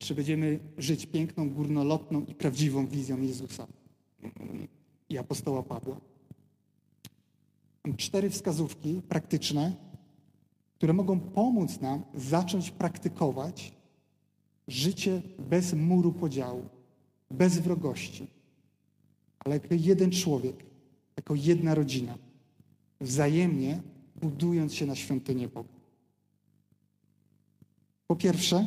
Czy 0.01 0.15
będziemy 0.15 0.59
żyć 0.77 1.05
piękną, 1.05 1.49
górnolotną 1.49 2.25
i 2.25 2.35
prawdziwą 2.35 2.87
wizją 2.87 3.21
Jezusa 3.21 3.67
i 5.09 5.17
apostoła 5.17 5.63
Pawła? 5.63 6.01
Mam 7.85 7.97
cztery 7.97 8.29
wskazówki 8.29 9.01
praktyczne, 9.09 9.75
które 10.75 10.93
mogą 10.93 11.19
pomóc 11.19 11.81
nam 11.81 12.03
zacząć 12.15 12.71
praktykować 12.71 13.73
życie 14.67 15.21
bez 15.39 15.73
muru 15.73 16.11
podziału, 16.13 16.69
bez 17.31 17.59
wrogości, 17.59 18.27
ale 19.39 19.55
jako 19.55 19.67
jeden 19.71 20.11
człowiek, 20.11 20.65
jako 21.17 21.35
jedna 21.35 21.75
rodzina, 21.75 22.17
wzajemnie 23.01 23.81
budując 24.15 24.73
się 24.73 24.85
na 24.85 24.95
świątynię 24.95 25.47
Boga. 25.47 25.73
Po 28.07 28.15
pierwsze, 28.15 28.65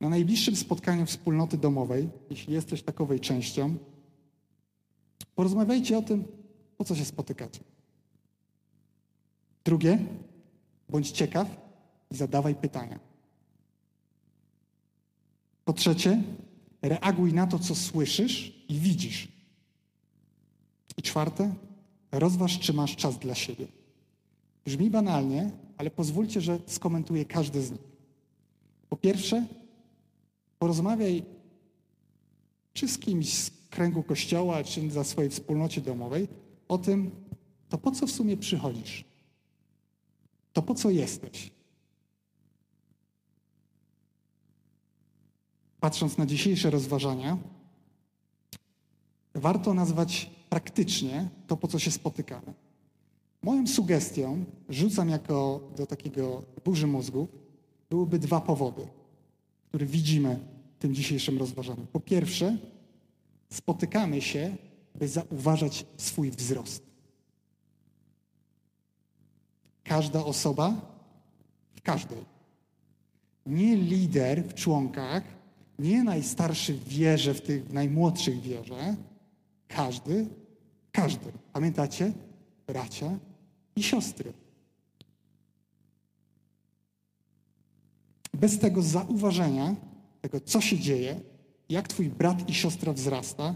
na 0.00 0.08
najbliższym 0.08 0.56
spotkaniu 0.56 1.06
wspólnoty 1.06 1.58
domowej, 1.58 2.08
jeśli 2.30 2.54
jesteś 2.54 2.82
takowej 2.82 3.20
częścią, 3.20 3.76
porozmawiajcie 5.34 5.98
o 5.98 6.02
tym, 6.02 6.24
po 6.76 6.84
co 6.84 6.94
się 6.94 7.04
spotykacie. 7.04 7.60
Drugie, 9.64 9.98
bądź 10.88 11.10
ciekaw 11.10 11.48
i 12.10 12.16
zadawaj 12.16 12.54
pytania. 12.54 13.00
Po 15.64 15.72
trzecie, 15.72 16.22
reaguj 16.82 17.32
na 17.32 17.46
to, 17.46 17.58
co 17.58 17.74
słyszysz 17.74 18.64
i 18.68 18.78
widzisz. 18.78 19.28
I 20.96 21.02
czwarte, 21.02 21.54
rozważ, 22.12 22.58
czy 22.58 22.72
masz 22.72 22.96
czas 22.96 23.18
dla 23.18 23.34
siebie. 23.34 23.66
Brzmi 24.64 24.90
banalnie, 24.90 25.50
ale 25.76 25.90
pozwólcie, 25.90 26.40
że 26.40 26.58
skomentuję 26.66 27.24
każdy 27.24 27.62
z 27.62 27.70
nich. 27.70 27.80
Po 28.88 28.96
pierwsze, 28.96 29.46
porozmawiaj 30.58 31.24
czy 32.72 32.88
z 32.88 32.98
kimś 32.98 33.38
z 33.38 33.50
kręgu 33.70 34.02
kościoła, 34.02 34.64
czy 34.64 34.90
za 34.90 35.04
swojej 35.04 35.30
wspólnocie 35.30 35.80
domowej 35.80 36.28
o 36.68 36.78
tym, 36.78 37.10
to 37.68 37.78
po 37.78 37.90
co 37.90 38.06
w 38.06 38.10
sumie 38.10 38.36
przychodzisz? 38.36 39.04
To 40.52 40.62
po 40.62 40.74
co 40.74 40.90
jesteś? 40.90 41.50
Patrząc 45.80 46.18
na 46.18 46.26
dzisiejsze 46.26 46.70
rozważania, 46.70 47.38
warto 49.34 49.74
nazwać 49.74 50.30
praktycznie 50.48 51.28
to, 51.46 51.56
po 51.56 51.68
co 51.68 51.78
się 51.78 51.90
spotykamy. 51.90 52.54
Moją 53.42 53.66
sugestią, 53.66 54.44
rzucam 54.68 55.08
jako 55.08 55.60
do 55.76 55.86
takiego 55.86 56.42
burzy 56.64 56.86
mózgów, 56.86 57.28
byłyby 57.90 58.18
dwa 58.18 58.40
powody, 58.40 58.88
które 59.76 59.86
widzimy 59.86 60.38
w 60.76 60.78
tym 60.78 60.94
dzisiejszym 60.94 61.38
rozważaniu. 61.38 61.86
Po 61.92 62.00
pierwsze, 62.00 62.56
spotykamy 63.50 64.22
się, 64.22 64.56
by 64.94 65.08
zauważać 65.08 65.86
swój 65.96 66.30
wzrost. 66.30 66.82
Każda 69.84 70.24
osoba 70.24 70.80
w 71.74 71.82
każdej. 71.82 72.18
Nie 73.46 73.76
lider 73.76 74.44
w 74.44 74.54
członkach, 74.54 75.22
nie 75.78 76.04
najstarszy 76.04 76.74
w 76.74 76.88
wierze, 76.88 77.34
w 77.34 77.40
tych 77.40 77.72
najmłodszych 77.72 78.40
wierze. 78.40 78.96
Każdy, 79.68 80.26
każdy. 80.92 81.32
Pamiętacie? 81.52 82.12
Bracia 82.66 83.18
i 83.76 83.82
siostry. 83.82 84.32
Bez 88.40 88.58
tego 88.58 88.82
zauważenia, 88.82 89.76
tego 90.20 90.40
co 90.40 90.60
się 90.60 90.78
dzieje, 90.78 91.20
jak 91.68 91.88
twój 91.88 92.10
brat 92.10 92.50
i 92.50 92.54
siostra 92.54 92.92
wzrasta, 92.92 93.54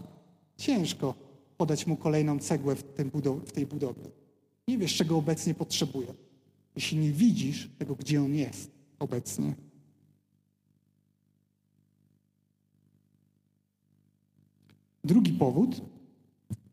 ciężko 0.57 1.15
podać 1.57 1.87
mu 1.87 1.97
kolejną 1.97 2.39
cegłę 2.39 2.77
w, 2.77 2.85
budow- 2.85 3.41
w 3.47 3.53
tej 3.53 3.67
budowie. 3.67 4.11
Nie 4.69 4.79
wiesz, 4.79 4.97
czego 4.97 5.17
obecnie 5.19 5.55
potrzebuje, 5.55 6.15
jeśli 6.77 6.99
nie 6.99 7.13
widzisz 7.13 7.71
tego, 7.79 7.95
gdzie 7.95 8.23
on 8.23 8.35
jest 8.35 8.71
obecnie. 8.99 9.55
Drugi 15.05 15.33
powód 15.33 15.81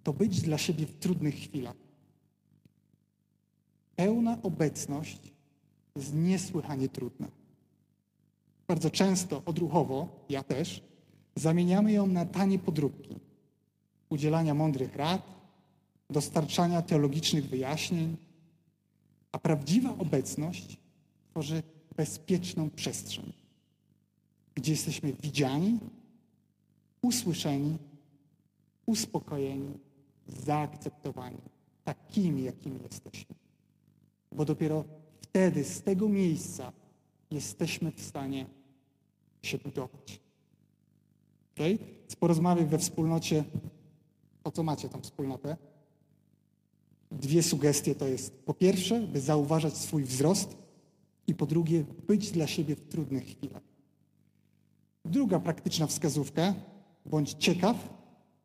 to 0.04 0.14
być 0.14 0.42
dla 0.42 0.58
siebie 0.58 0.86
w 0.86 0.94
trudnych 1.00 1.36
chwilach. 1.36 1.76
Pełna 3.96 4.38
obecność 4.44 5.20
jest 5.96 6.14
niesłychanie 6.14 6.90
trudna. 6.90 7.37
Bardzo 8.68 8.90
często 8.90 9.42
odruchowo, 9.46 10.26
ja 10.30 10.44
też, 10.44 10.84
zamieniamy 11.36 11.92
ją 11.92 12.08
na 12.08 12.26
tanie 12.26 12.60
podróbki, 12.60 13.16
udzielania 14.10 14.54
mądrych 14.54 14.96
rad, 14.96 15.22
dostarczania 16.10 16.82
teologicznych 16.82 17.50
wyjaśnień, 17.50 18.18
a 19.32 19.40
prawdziwa 19.40 19.98
obecność 19.98 20.78
tworzy 21.32 21.64
bezpieczną 21.96 22.70
przestrzeń, 22.70 23.34
gdzie 24.56 24.72
jesteśmy 24.72 25.14
widziani, 25.14 25.80
usłyszeni, 27.02 27.78
uspokojeni, 28.86 29.74
zaakceptowani 30.28 31.38
takimi, 31.84 32.44
jakimi 32.44 32.80
jesteśmy. 32.84 33.36
Bo 34.32 34.46
dopiero 34.46 34.84
wtedy 35.22 35.64
z 35.64 35.82
tego 35.82 36.10
miejsca 36.10 36.74
jesteśmy 37.32 37.92
w 37.92 38.02
stanie 38.02 38.46
się 39.42 39.58
budować. 39.58 40.20
Okay? 41.56 41.78
Więc 42.00 42.16
porozmawiaj 42.16 42.66
we 42.66 42.78
wspólnocie, 42.78 43.44
o 44.44 44.52
co 44.52 44.64
macie 44.64 44.90
tam 44.90 45.02
wspólnotę. 45.02 45.58
Dwie 47.12 47.44
sugestie 47.44 47.96
to 47.96 48.08
jest 48.08 48.44
po 48.46 48.54
pierwsze, 48.54 49.00
by 49.00 49.22
zauważać 49.22 49.78
swój 49.78 50.04
wzrost 50.04 50.58
i 51.28 51.36
po 51.36 51.46
drugie, 51.46 51.84
być 52.08 52.32
dla 52.32 52.48
siebie 52.48 52.76
w 52.76 52.88
trudnych 52.88 53.26
chwilach. 53.26 53.64
Druga 55.06 55.40
praktyczna 55.40 55.88
wskazówka, 55.88 56.54
bądź 57.06 57.34
ciekaw 57.34 57.90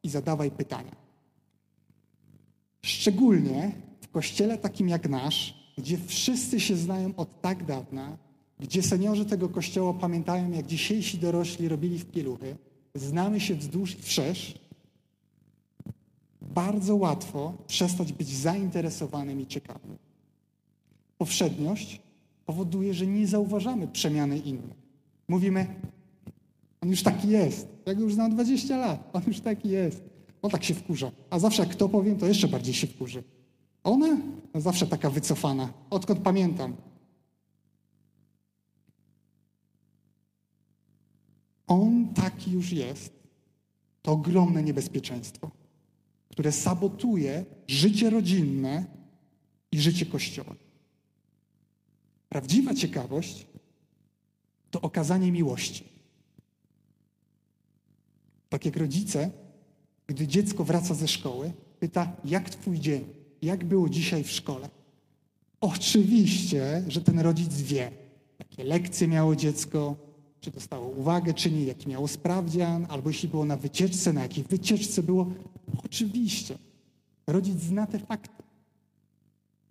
i 0.03 0.09
zadawaj 0.09 0.51
pytania. 0.51 0.97
Szczególnie 2.83 3.73
w 4.01 4.09
kościele 4.09 4.59
takim 4.59 4.89
jak 4.89 5.09
nasz, 5.09 5.55
gdzie 5.79 5.99
wszyscy 5.99 6.61
się 6.61 6.77
znają 6.77 7.17
od 7.17 7.41
tak 7.41 7.65
dawna, 7.65 8.19
gdzie 8.63 8.83
seniorzy 8.83 9.25
tego 9.25 9.49
kościoła 9.49 9.95
pamiętają, 9.95 10.51
jak 10.51 10.67
dzisiejsi 10.67 11.19
dorośli 11.19 11.69
robili 11.69 11.99
w 11.99 12.05
pieluchy, 12.05 12.57
znamy 12.95 13.41
się 13.41 13.55
wzdłuż 13.55 13.99
i 13.99 14.03
wszerz, 14.03 14.59
bardzo 16.43 16.97
łatwo 16.97 17.55
przestać 17.67 18.13
być 18.13 18.29
zainteresowanym 18.29 19.41
i 19.41 19.47
ciekawym. 19.47 19.97
Powszedniość 21.19 22.01
powoduje, 22.47 22.95
że 22.95 23.07
nie 23.07 23.27
zauważamy 23.27 23.89
przemiany 23.89 24.39
innych. 24.39 24.77
Mówimy, 25.29 25.67
on 26.81 26.89
już 26.89 27.03
taki 27.03 27.29
jest. 27.29 27.69
Jak 27.87 27.99
już 27.99 28.15
znam 28.15 28.31
20 28.31 28.77
lat, 28.77 29.11
on 29.13 29.23
już 29.27 29.41
taki 29.41 29.69
jest. 29.69 30.03
On 30.43 30.51
tak 30.51 30.65
się 30.65 30.75
wkurza. 30.75 31.11
A 31.31 31.39
zawsze 31.39 31.63
jak 31.63 31.75
to 31.75 31.89
powiem, 31.89 32.17
to 32.17 32.27
jeszcze 32.27 32.49
bardziej 32.49 32.75
się 32.75 32.87
wkurzy. 32.87 33.23
Ona? 33.85 34.17
Zawsze 34.55 34.87
taka 34.87 35.11
wycofana. 35.11 35.73
Odkąd 35.91 36.21
pamiętam. 36.21 36.77
On 41.67 42.15
taki 42.15 42.53
już 42.53 42.73
jest. 42.73 43.13
To 44.03 44.13
ogromne 44.13 44.63
niebezpieczeństwo, 44.63 45.51
które 46.29 46.53
sabotuje 46.53 47.45
życie 47.69 48.11
rodzinne 48.11 48.85
i 49.73 49.81
życie 49.81 50.07
Kościoła. 50.07 50.55
Prawdziwa 52.29 52.75
ciekawość 52.75 53.47
to 54.71 54.81
okazanie 54.81 55.33
miłości. 55.33 55.85
Tak 58.49 58.65
jak 58.65 58.77
rodzice 58.77 59.31
gdy 60.07 60.27
dziecko 60.27 60.65
wraca 60.65 60.95
ze 60.95 61.09
szkoły, 61.09 61.53
pyta, 61.79 62.17
jak 62.25 62.51
twój 62.51 62.81
dzień, 62.81 63.05
jak 63.43 63.65
było 63.65 63.89
dzisiaj 63.89 64.25
w 64.25 64.31
szkole. 64.31 64.69
Oczywiście, 65.61 66.85
że 66.89 67.01
ten 67.01 67.21
rodzic 67.21 67.63
wie, 67.63 67.93
jakie 68.39 68.65
lekcje 68.65 69.09
miało 69.09 69.37
dziecko, 69.37 69.97
czy 70.43 70.51
dostało 70.51 70.89
uwagę, 70.89 71.35
czy 71.35 71.51
nie, 71.51 71.65
jaki 71.65 71.89
miało 71.89 72.09
sprawdzian, 72.09 72.87
albo 72.89 73.11
jeśli 73.11 73.29
było 73.29 73.45
na 73.45 73.57
wycieczce, 73.57 74.13
na 74.13 74.23
jakiej 74.23 74.45
wycieczce 74.45 75.03
było. 75.03 75.33
Oczywiście, 75.85 76.59
rodzic 77.27 77.61
zna 77.61 77.87
te 77.87 77.99
fakty, 77.99 78.43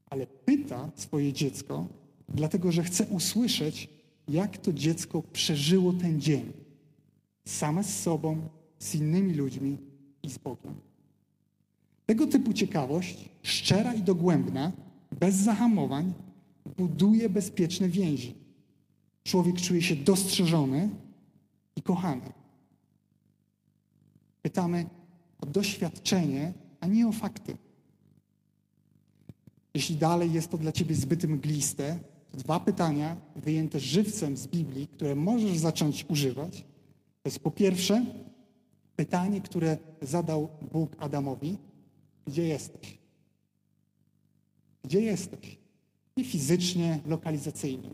ale 0.09 0.27
pyta 0.27 0.89
swoje 0.95 1.33
dziecko, 1.33 1.87
dlatego 2.29 2.71
że 2.71 2.83
chce 2.83 3.05
usłyszeć, 3.05 3.89
jak 4.27 4.57
to 4.57 4.73
dziecko 4.73 5.23
przeżyło 5.33 5.93
ten 5.93 6.21
dzień. 6.21 6.53
Same 7.45 7.83
z 7.83 7.99
sobą, 7.99 8.41
z 8.79 8.95
innymi 8.95 9.33
ludźmi 9.33 9.77
i 10.23 10.29
z 10.29 10.37
Bogiem. 10.37 10.75
Tego 12.05 12.27
typu 12.27 12.53
ciekawość, 12.53 13.29
szczera 13.43 13.93
i 13.93 14.01
dogłębna, 14.01 14.71
bez 15.19 15.35
zahamowań, 15.35 16.13
buduje 16.77 17.29
bezpieczne 17.29 17.89
więzi. 17.89 18.41
Człowiek 19.23 19.61
czuje 19.61 19.81
się 19.81 19.95
dostrzeżony 19.95 20.89
i 21.75 21.81
kochany. 21.81 22.31
Pytamy 24.41 24.85
o 25.41 25.45
doświadczenie, 25.45 26.53
a 26.79 26.87
nie 26.87 27.07
o 27.07 27.11
fakty. 27.11 27.57
Jeśli 29.73 29.95
dalej 29.95 30.33
jest 30.33 30.51
to 30.51 30.57
dla 30.57 30.71
ciebie 30.71 30.95
zbyt 30.95 31.23
mgliste, 31.23 31.99
to 32.31 32.37
dwa 32.37 32.59
pytania 32.59 33.17
wyjęte 33.35 33.79
żywcem 33.79 34.37
z 34.37 34.47
Biblii, 34.47 34.87
które 34.87 35.15
możesz 35.15 35.57
zacząć 35.57 36.05
używać. 36.09 36.57
To 37.23 37.29
jest 37.29 37.39
po 37.39 37.51
pierwsze 37.51 38.05
pytanie, 38.95 39.41
które 39.41 39.77
zadał 40.01 40.49
Bóg 40.71 40.95
Adamowi: 40.99 41.57
Gdzie 42.27 42.47
jesteś? 42.47 42.97
Gdzie 44.83 45.01
jesteś? 45.01 45.57
Nie 46.17 46.23
fizycznie, 46.23 46.99
lokalizacyjnie. 47.05 47.89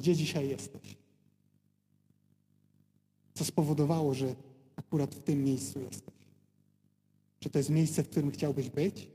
Gdzie 0.00 0.16
dzisiaj 0.16 0.48
jesteś? 0.48 0.96
Co 3.34 3.44
spowodowało, 3.44 4.14
że 4.14 4.34
akurat 4.76 5.14
w 5.14 5.22
tym 5.22 5.44
miejscu 5.44 5.80
jesteś? 5.80 6.14
Czy 7.40 7.50
to 7.50 7.58
jest 7.58 7.70
miejsce, 7.70 8.02
w 8.02 8.08
którym 8.08 8.30
chciałbyś 8.30 8.70
być? 8.70 9.08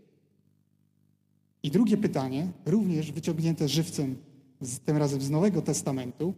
I 1.64 1.72
drugie 1.72 1.98
pytanie, 1.98 2.52
również 2.66 3.12
wyciągnięte 3.12 3.68
żywcem, 3.68 4.16
z, 4.62 4.80
tym 4.80 4.98
razem 4.98 5.22
z 5.22 5.30
Nowego 5.30 5.62
Testamentu, 5.62 6.34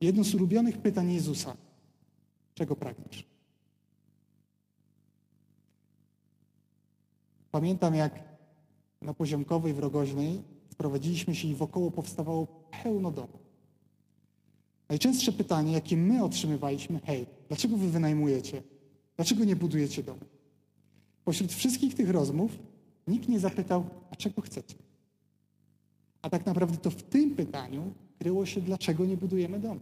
jedno 0.00 0.24
z 0.24 0.34
ulubionych 0.34 0.78
pytań 0.78 1.12
Jezusa. 1.12 1.56
Czego 2.54 2.76
pragniesz? 2.76 3.24
Pamiętam, 7.50 7.94
jak 7.94 8.24
na 9.02 9.14
Poziomkowej 9.14 9.74
w 9.74 9.78
Rogoźnej 9.78 10.42
wprowadziliśmy 10.68 11.34
się 11.34 11.48
i 11.48 11.54
wokoło 11.54 11.90
powstawało 11.90 12.46
pełno 12.82 13.10
domów. 13.10 13.47
Najczęstsze 14.88 15.32
pytanie, 15.32 15.72
jakie 15.72 15.96
my 15.96 16.24
otrzymywaliśmy, 16.24 17.00
hej, 17.04 17.26
dlaczego 17.48 17.76
wy 17.76 17.88
wynajmujecie? 17.90 18.62
Dlaczego 19.16 19.44
nie 19.44 19.56
budujecie 19.56 20.02
domu? 20.02 20.20
Pośród 21.24 21.52
wszystkich 21.52 21.94
tych 21.94 22.10
rozmów 22.10 22.58
nikt 23.06 23.28
nie 23.28 23.40
zapytał, 23.40 23.84
a 24.10 24.16
czego 24.16 24.42
chcecie? 24.42 24.74
A 26.22 26.30
tak 26.30 26.46
naprawdę 26.46 26.76
to 26.76 26.90
w 26.90 27.02
tym 27.02 27.36
pytaniu 27.36 27.92
kryło 28.18 28.46
się, 28.46 28.60
dlaczego 28.60 29.06
nie 29.06 29.16
budujemy 29.16 29.60
domu. 29.60 29.80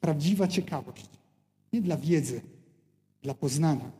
Prawdziwa 0.00 0.48
ciekawość. 0.48 1.06
Nie 1.72 1.80
dla 1.82 1.96
wiedzy, 1.96 2.40
dla 3.22 3.34
poznania. 3.34 3.90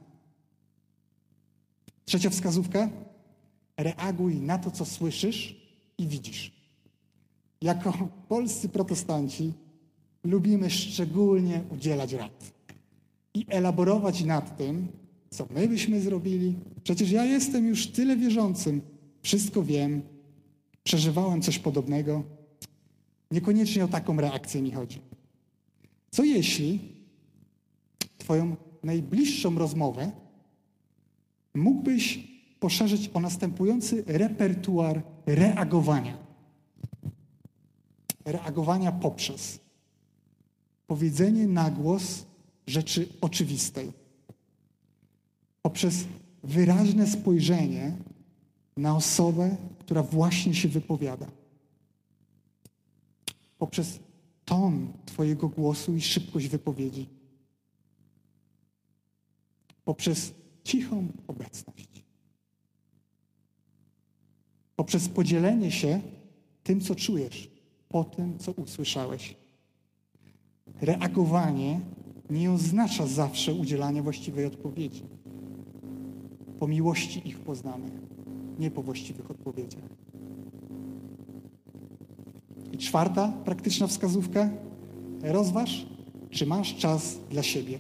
Trzecia 2.05 2.31
wskazówka. 2.31 2.91
Reaguj 3.77 4.41
na 4.41 4.59
to, 4.59 4.71
co 4.71 4.85
słyszysz 4.85 5.57
i 5.99 6.07
widzisz. 6.07 6.58
Jako 7.63 8.09
polscy 8.29 8.69
protestanci 8.69 9.53
lubimy 10.25 10.71
szczególnie 10.71 11.63
udzielać 11.71 12.13
rad 12.13 12.53
i 13.35 13.47
elaborować 13.49 14.25
nad 14.25 14.57
tym, 14.57 14.89
co 15.31 15.47
my 15.51 15.69
byśmy 15.69 16.01
zrobili. 16.01 16.55
Przecież 16.83 17.11
ja 17.11 17.25
jestem 17.25 17.67
już 17.67 17.87
tyle 17.87 18.17
wierzącym, 18.17 18.81
wszystko 19.23 19.63
wiem, 19.63 20.03
przeżywałem 20.85 21.43
coś 21.43 21.59
podobnego. 21.59 22.23
Niekoniecznie 23.31 23.85
o 23.85 23.89
taką 23.89 24.17
reakcję 24.17 24.63
mi 24.63 24.73
chodzi. 24.73 25.01
Co 26.11 26.25
jeśli 26.25 26.99
Twoją 28.19 28.57
najbliższą 28.83 29.59
rozmowę 29.59 30.11
mógłbyś 31.55 32.29
poszerzyć 32.61 33.11
o 33.15 33.21
następujący 33.21 34.05
repertuar 34.07 35.03
reagowania? 35.27 36.28
Reagowania 38.33 38.93
poprzez 38.93 39.61
powiedzenie 40.87 41.47
na 41.47 41.71
głos 41.71 42.27
rzeczy 42.67 43.09
oczywistej, 43.21 43.93
poprzez 45.63 46.05
wyraźne 46.43 47.07
spojrzenie 47.07 47.97
na 48.77 48.97
osobę, 48.97 49.57
która 49.79 50.03
właśnie 50.03 50.55
się 50.55 50.69
wypowiada, 50.69 51.27
poprzez 53.59 53.99
ton 54.45 54.93
Twojego 55.07 55.49
głosu 55.49 55.97
i 55.97 56.01
szybkość 56.01 56.49
wypowiedzi, 56.49 57.07
poprzez 59.85 60.35
cichą 60.65 61.09
obecność, 61.27 62.05
poprzez 64.77 65.09
podzielenie 65.09 65.71
się 65.71 66.01
tym, 66.63 66.81
co 66.81 66.95
czujesz, 66.95 67.58
po 67.89 68.05
tym, 68.05 68.39
co 68.39 68.53
usłyszałeś. 68.53 69.37
Reagowanie 70.81 71.81
nie 72.31 72.53
oznacza 72.53 73.07
zawsze 73.07 73.55
udzielania 73.55 74.03
właściwej 74.03 74.47
odpowiedzi. 74.47 75.03
Po 76.59 76.69
miłości 76.69 77.29
ich 77.29 77.39
poznamy, 77.39 77.91
nie 78.59 78.71
po 78.71 78.83
właściwych 78.83 79.31
odpowiedziach. 79.31 79.89
I 82.73 82.79
czwarta 82.79 83.33
praktyczna 83.45 83.87
wskazówka. 83.87 84.51
Rozważ, 85.23 85.87
czy 86.31 86.47
masz 86.47 86.77
czas 86.77 87.19
dla 87.31 87.43
siebie. 87.43 87.79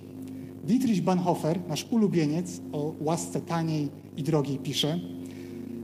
Dietrich 0.64 1.02
Bonhoeffer, 1.02 1.60
nasz 1.68 1.86
ulubieniec 1.90 2.60
o 2.72 2.94
łasce 3.00 3.40
taniej 3.40 3.88
i 4.16 4.22
drogiej 4.22 4.58
pisze, 4.58 5.00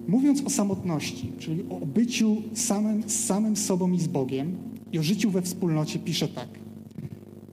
mówiąc 0.09 0.43
o 0.47 0.51
samotności, 0.51 1.33
czyli 1.39 1.65
o 1.71 1.87
byciu 1.87 2.37
samym, 2.55 3.03
z 3.07 3.25
samym 3.25 3.57
sobą 3.57 3.93
i 3.93 4.01
z 4.01 4.07
Bogiem 4.07 4.57
i 4.93 4.99
o 4.99 5.03
życiu 5.03 5.31
we 5.31 5.43
wspólnocie, 5.43 5.99
pisze 5.99 6.29
tak. 6.29 6.49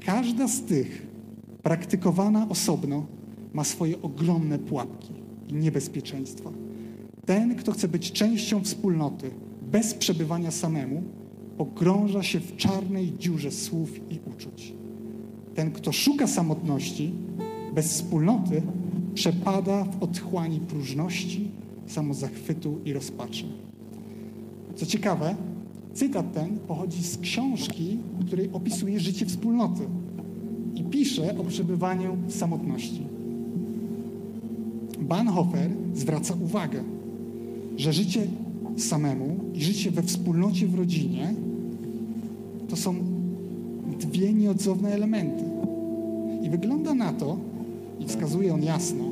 Każda 0.05 0.47
z 0.47 0.61
tych 0.61 1.07
praktykowana 1.63 2.49
osobno 2.49 3.05
ma 3.53 3.63
swoje 3.63 4.01
ogromne 4.01 4.59
pułapki 4.59 5.13
i 5.47 5.53
niebezpieczeństwa. 5.53 6.51
Ten, 7.25 7.55
kto 7.55 7.71
chce 7.71 7.87
być 7.87 8.11
częścią 8.11 8.63
wspólnoty 8.63 9.31
bez 9.71 9.93
przebywania 9.93 10.51
samemu, 10.51 11.03
pogrąża 11.57 12.23
się 12.23 12.39
w 12.39 12.55
czarnej 12.55 13.13
dziurze 13.19 13.51
słów 13.51 13.99
i 14.09 14.19
uczuć. 14.35 14.73
Ten, 15.55 15.71
kto 15.71 15.91
szuka 15.91 16.27
samotności 16.27 17.11
bez 17.75 17.87
wspólnoty, 17.87 18.61
przepada 19.13 19.83
w 19.83 20.03
otchłani 20.03 20.59
próżności, 20.59 21.51
samozachwytu 21.87 22.79
i 22.85 22.93
rozpaczy. 22.93 23.45
Co 24.75 24.85
ciekawe, 24.85 25.35
cytat 25.93 26.33
ten 26.33 26.57
pochodzi 26.59 27.03
z 27.03 27.17
książki, 27.17 27.97
w 28.19 28.25
której 28.25 28.49
opisuje 28.53 28.99
życie 28.99 29.25
wspólnoty 29.25 29.81
i 30.75 30.83
pisze 30.83 31.37
o 31.37 31.43
przebywaniu 31.43 32.17
w 32.27 32.33
samotności. 32.33 33.01
Bonhoeffer 34.99 35.71
zwraca 35.95 36.33
uwagę, 36.43 36.83
że 37.77 37.93
życie 37.93 38.27
samemu 38.77 39.39
i 39.53 39.63
życie 39.63 39.91
we 39.91 40.03
wspólnocie 40.03 40.67
w 40.67 40.75
rodzinie 40.75 41.33
to 42.69 42.75
są 42.75 42.95
dwie 43.99 44.33
nieodzowne 44.33 44.93
elementy. 44.93 45.43
I 46.43 46.49
wygląda 46.49 46.93
na 46.93 47.13
to, 47.13 47.37
i 47.99 48.05
wskazuje 48.05 48.53
on 48.53 48.63
jasno, 48.63 49.03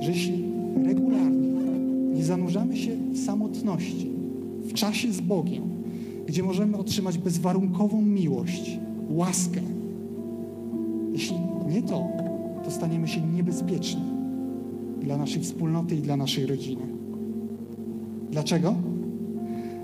że 0.00 0.10
jeśli 0.10 0.44
regularnie 0.84 1.51
nie 2.22 2.26
zanurzamy 2.28 2.76
się 2.76 2.96
w 3.12 3.18
samotności, 3.18 4.10
w 4.64 4.72
czasie 4.72 5.12
z 5.12 5.20
Bogiem, 5.20 5.62
gdzie 6.26 6.42
możemy 6.42 6.76
otrzymać 6.76 7.18
bezwarunkową 7.18 8.02
miłość, 8.02 8.78
łaskę, 9.10 9.60
jeśli 11.12 11.36
nie 11.68 11.82
to, 11.82 12.08
to 12.64 12.70
staniemy 12.70 13.08
się 13.08 13.20
niebezpieczni 13.20 14.02
dla 15.00 15.16
naszej 15.16 15.42
wspólnoty 15.42 15.96
i 15.96 15.98
dla 15.98 16.16
naszej 16.16 16.46
rodziny. 16.46 16.82
Dlaczego? 18.30 18.74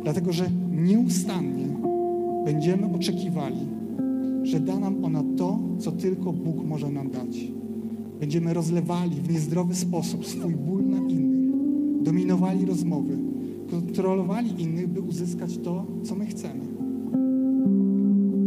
Dlatego, 0.02 0.32
że 0.32 0.50
nieustannie 0.70 1.66
będziemy 2.44 2.94
oczekiwali 2.94 3.78
że 4.42 4.60
da 4.60 4.78
nam 4.78 5.04
ona 5.04 5.24
to, 5.38 5.58
co 5.78 5.92
tylko 5.92 6.32
Bóg 6.32 6.64
może 6.64 6.90
nam 6.90 7.10
dać. 7.10 7.38
Będziemy 8.20 8.54
rozlewali 8.54 9.14
w 9.14 9.30
niezdrowy 9.32 9.74
sposób 9.74 10.26
swój 10.26 10.54
ból 10.54 10.86
na 10.86 10.98
innych, 10.98 11.27
dominowali 12.08 12.66
rozmowy, 12.66 13.18
kontrolowali 13.70 14.62
innych, 14.62 14.88
by 14.88 15.00
uzyskać 15.00 15.58
to, 15.58 15.86
co 16.04 16.14
my 16.14 16.26
chcemy. 16.26 16.64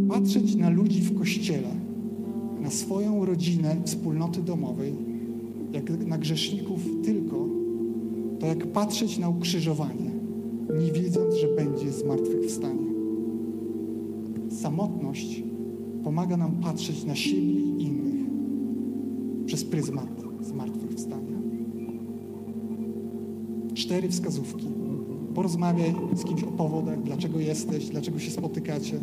Patrzeć 0.08 0.54
na 0.54 0.70
ludzi 0.70 1.00
w 1.00 1.18
kościele, 1.18 1.68
na 2.62 2.70
swoją 2.70 3.24
rodzinę, 3.24 3.76
wspólnoty 3.84 4.42
domowej, 4.42 4.94
jak 5.72 6.06
na 6.06 6.18
grzeszników 6.18 6.80
tylko, 7.04 7.48
to 8.40 8.46
jak 8.46 8.66
patrzeć 8.66 9.18
na 9.18 9.28
ukrzyżowanie, 9.28 10.10
nie 10.80 10.92
wiedząc, 10.92 11.34
że 11.34 11.48
będzie 11.48 11.92
zmartwychwstanie. 11.92 12.92
Samotność 14.50 15.42
pomaga 16.04 16.36
nam 16.36 16.52
patrzeć 16.52 17.04
na 17.04 17.14
siebie 17.14 17.60
i 17.60 17.82
innych 17.82 18.26
przez 19.46 19.64
pryzmat 19.64 20.08
zmartwychwstania. 20.40 20.81
Cztery 23.92 24.08
wskazówki. 24.08 24.66
Porozmawiaj 25.34 25.94
z 26.14 26.24
kimś 26.24 26.42
o 26.42 26.46
powodach, 26.46 27.02
dlaczego 27.02 27.40
jesteś, 27.40 27.88
dlaczego 27.88 28.18
się 28.18 28.30
spotykacie. 28.30 29.00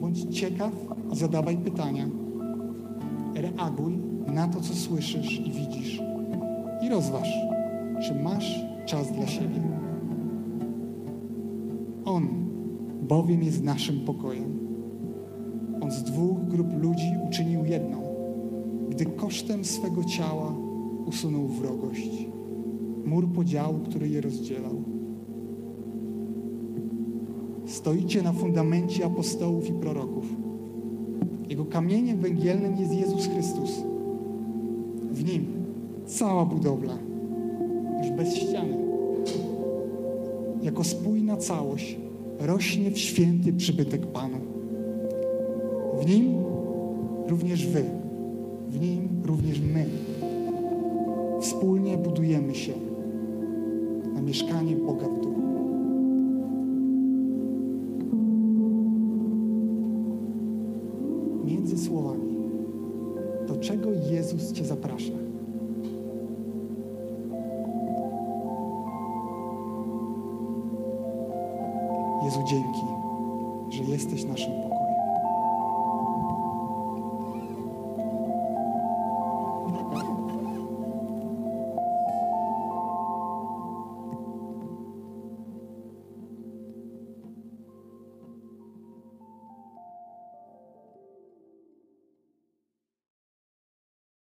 Bądź 0.00 0.36
ciekaw 0.36 0.72
i 1.12 1.16
zadawaj 1.16 1.56
pytania. 1.56 2.08
Reaguj 3.34 3.98
na 4.26 4.48
to, 4.48 4.60
co 4.60 4.74
słyszysz 4.74 5.40
i 5.40 5.52
widzisz. 5.52 6.00
I 6.82 6.88
rozważ, 6.88 7.28
czy 8.06 8.14
masz 8.14 8.60
czas 8.86 9.12
dla 9.12 9.26
siebie. 9.26 9.62
On 12.04 12.28
bowiem 13.02 13.42
jest 13.42 13.62
naszym 13.62 14.00
pokojem. 14.00 14.58
On 15.80 15.90
z 15.90 16.02
dwóch 16.02 16.44
grup 16.44 16.82
ludzi 16.82 17.12
uczynił 17.28 17.64
jedną, 17.64 18.02
gdy 18.90 19.06
kosztem 19.06 19.64
swego 19.64 20.04
ciała 20.04 20.54
usunął 21.06 21.48
wrogość, 21.48 22.28
mur 23.08 23.28
podziału, 23.28 23.78
który 23.78 24.08
je 24.08 24.20
rozdzielał. 24.20 24.82
Stoicie 27.66 28.22
na 28.22 28.32
fundamencie 28.32 29.04
apostołów 29.04 29.68
i 29.68 29.72
proroków. 29.72 30.24
Jego 31.48 31.64
kamieniem 31.64 32.18
węgielnym 32.18 32.76
jest 32.76 32.94
Jezus 32.94 33.26
Chrystus. 33.26 33.82
W 35.10 35.24
nim 35.24 35.46
cała 36.06 36.44
budowla, 36.44 36.98
już 37.98 38.10
bez 38.10 38.34
ściany, 38.34 38.76
jako 40.62 40.84
spójna 40.84 41.36
całość 41.36 41.98
rośnie 42.38 42.90
w 42.90 42.98
święty 42.98 43.52
przybytek 43.52 44.06
Panu. 44.06 44.38
W 46.00 46.06
nim 46.06 46.34
również 47.28 47.66
Wy, 47.66 47.84
w 48.68 48.80
nim 48.80 49.08
również 49.24 49.60
my 49.60 49.86
wspólnie 51.40 51.96
budujemy 51.96 52.54
się 52.54 52.87
mieszkanie 54.28 54.76
Boga 54.76 55.08
w 55.08 55.20
duchu. 55.20 55.40
Między 61.44 61.78
słowami, 61.78 62.36
do 63.48 63.56
czego 63.56 63.90
Jezus 64.10 64.52
Cię 64.52 64.64
zaprasza? 64.64 65.12
Jezu, 72.24 72.40
dzięki, 72.48 72.87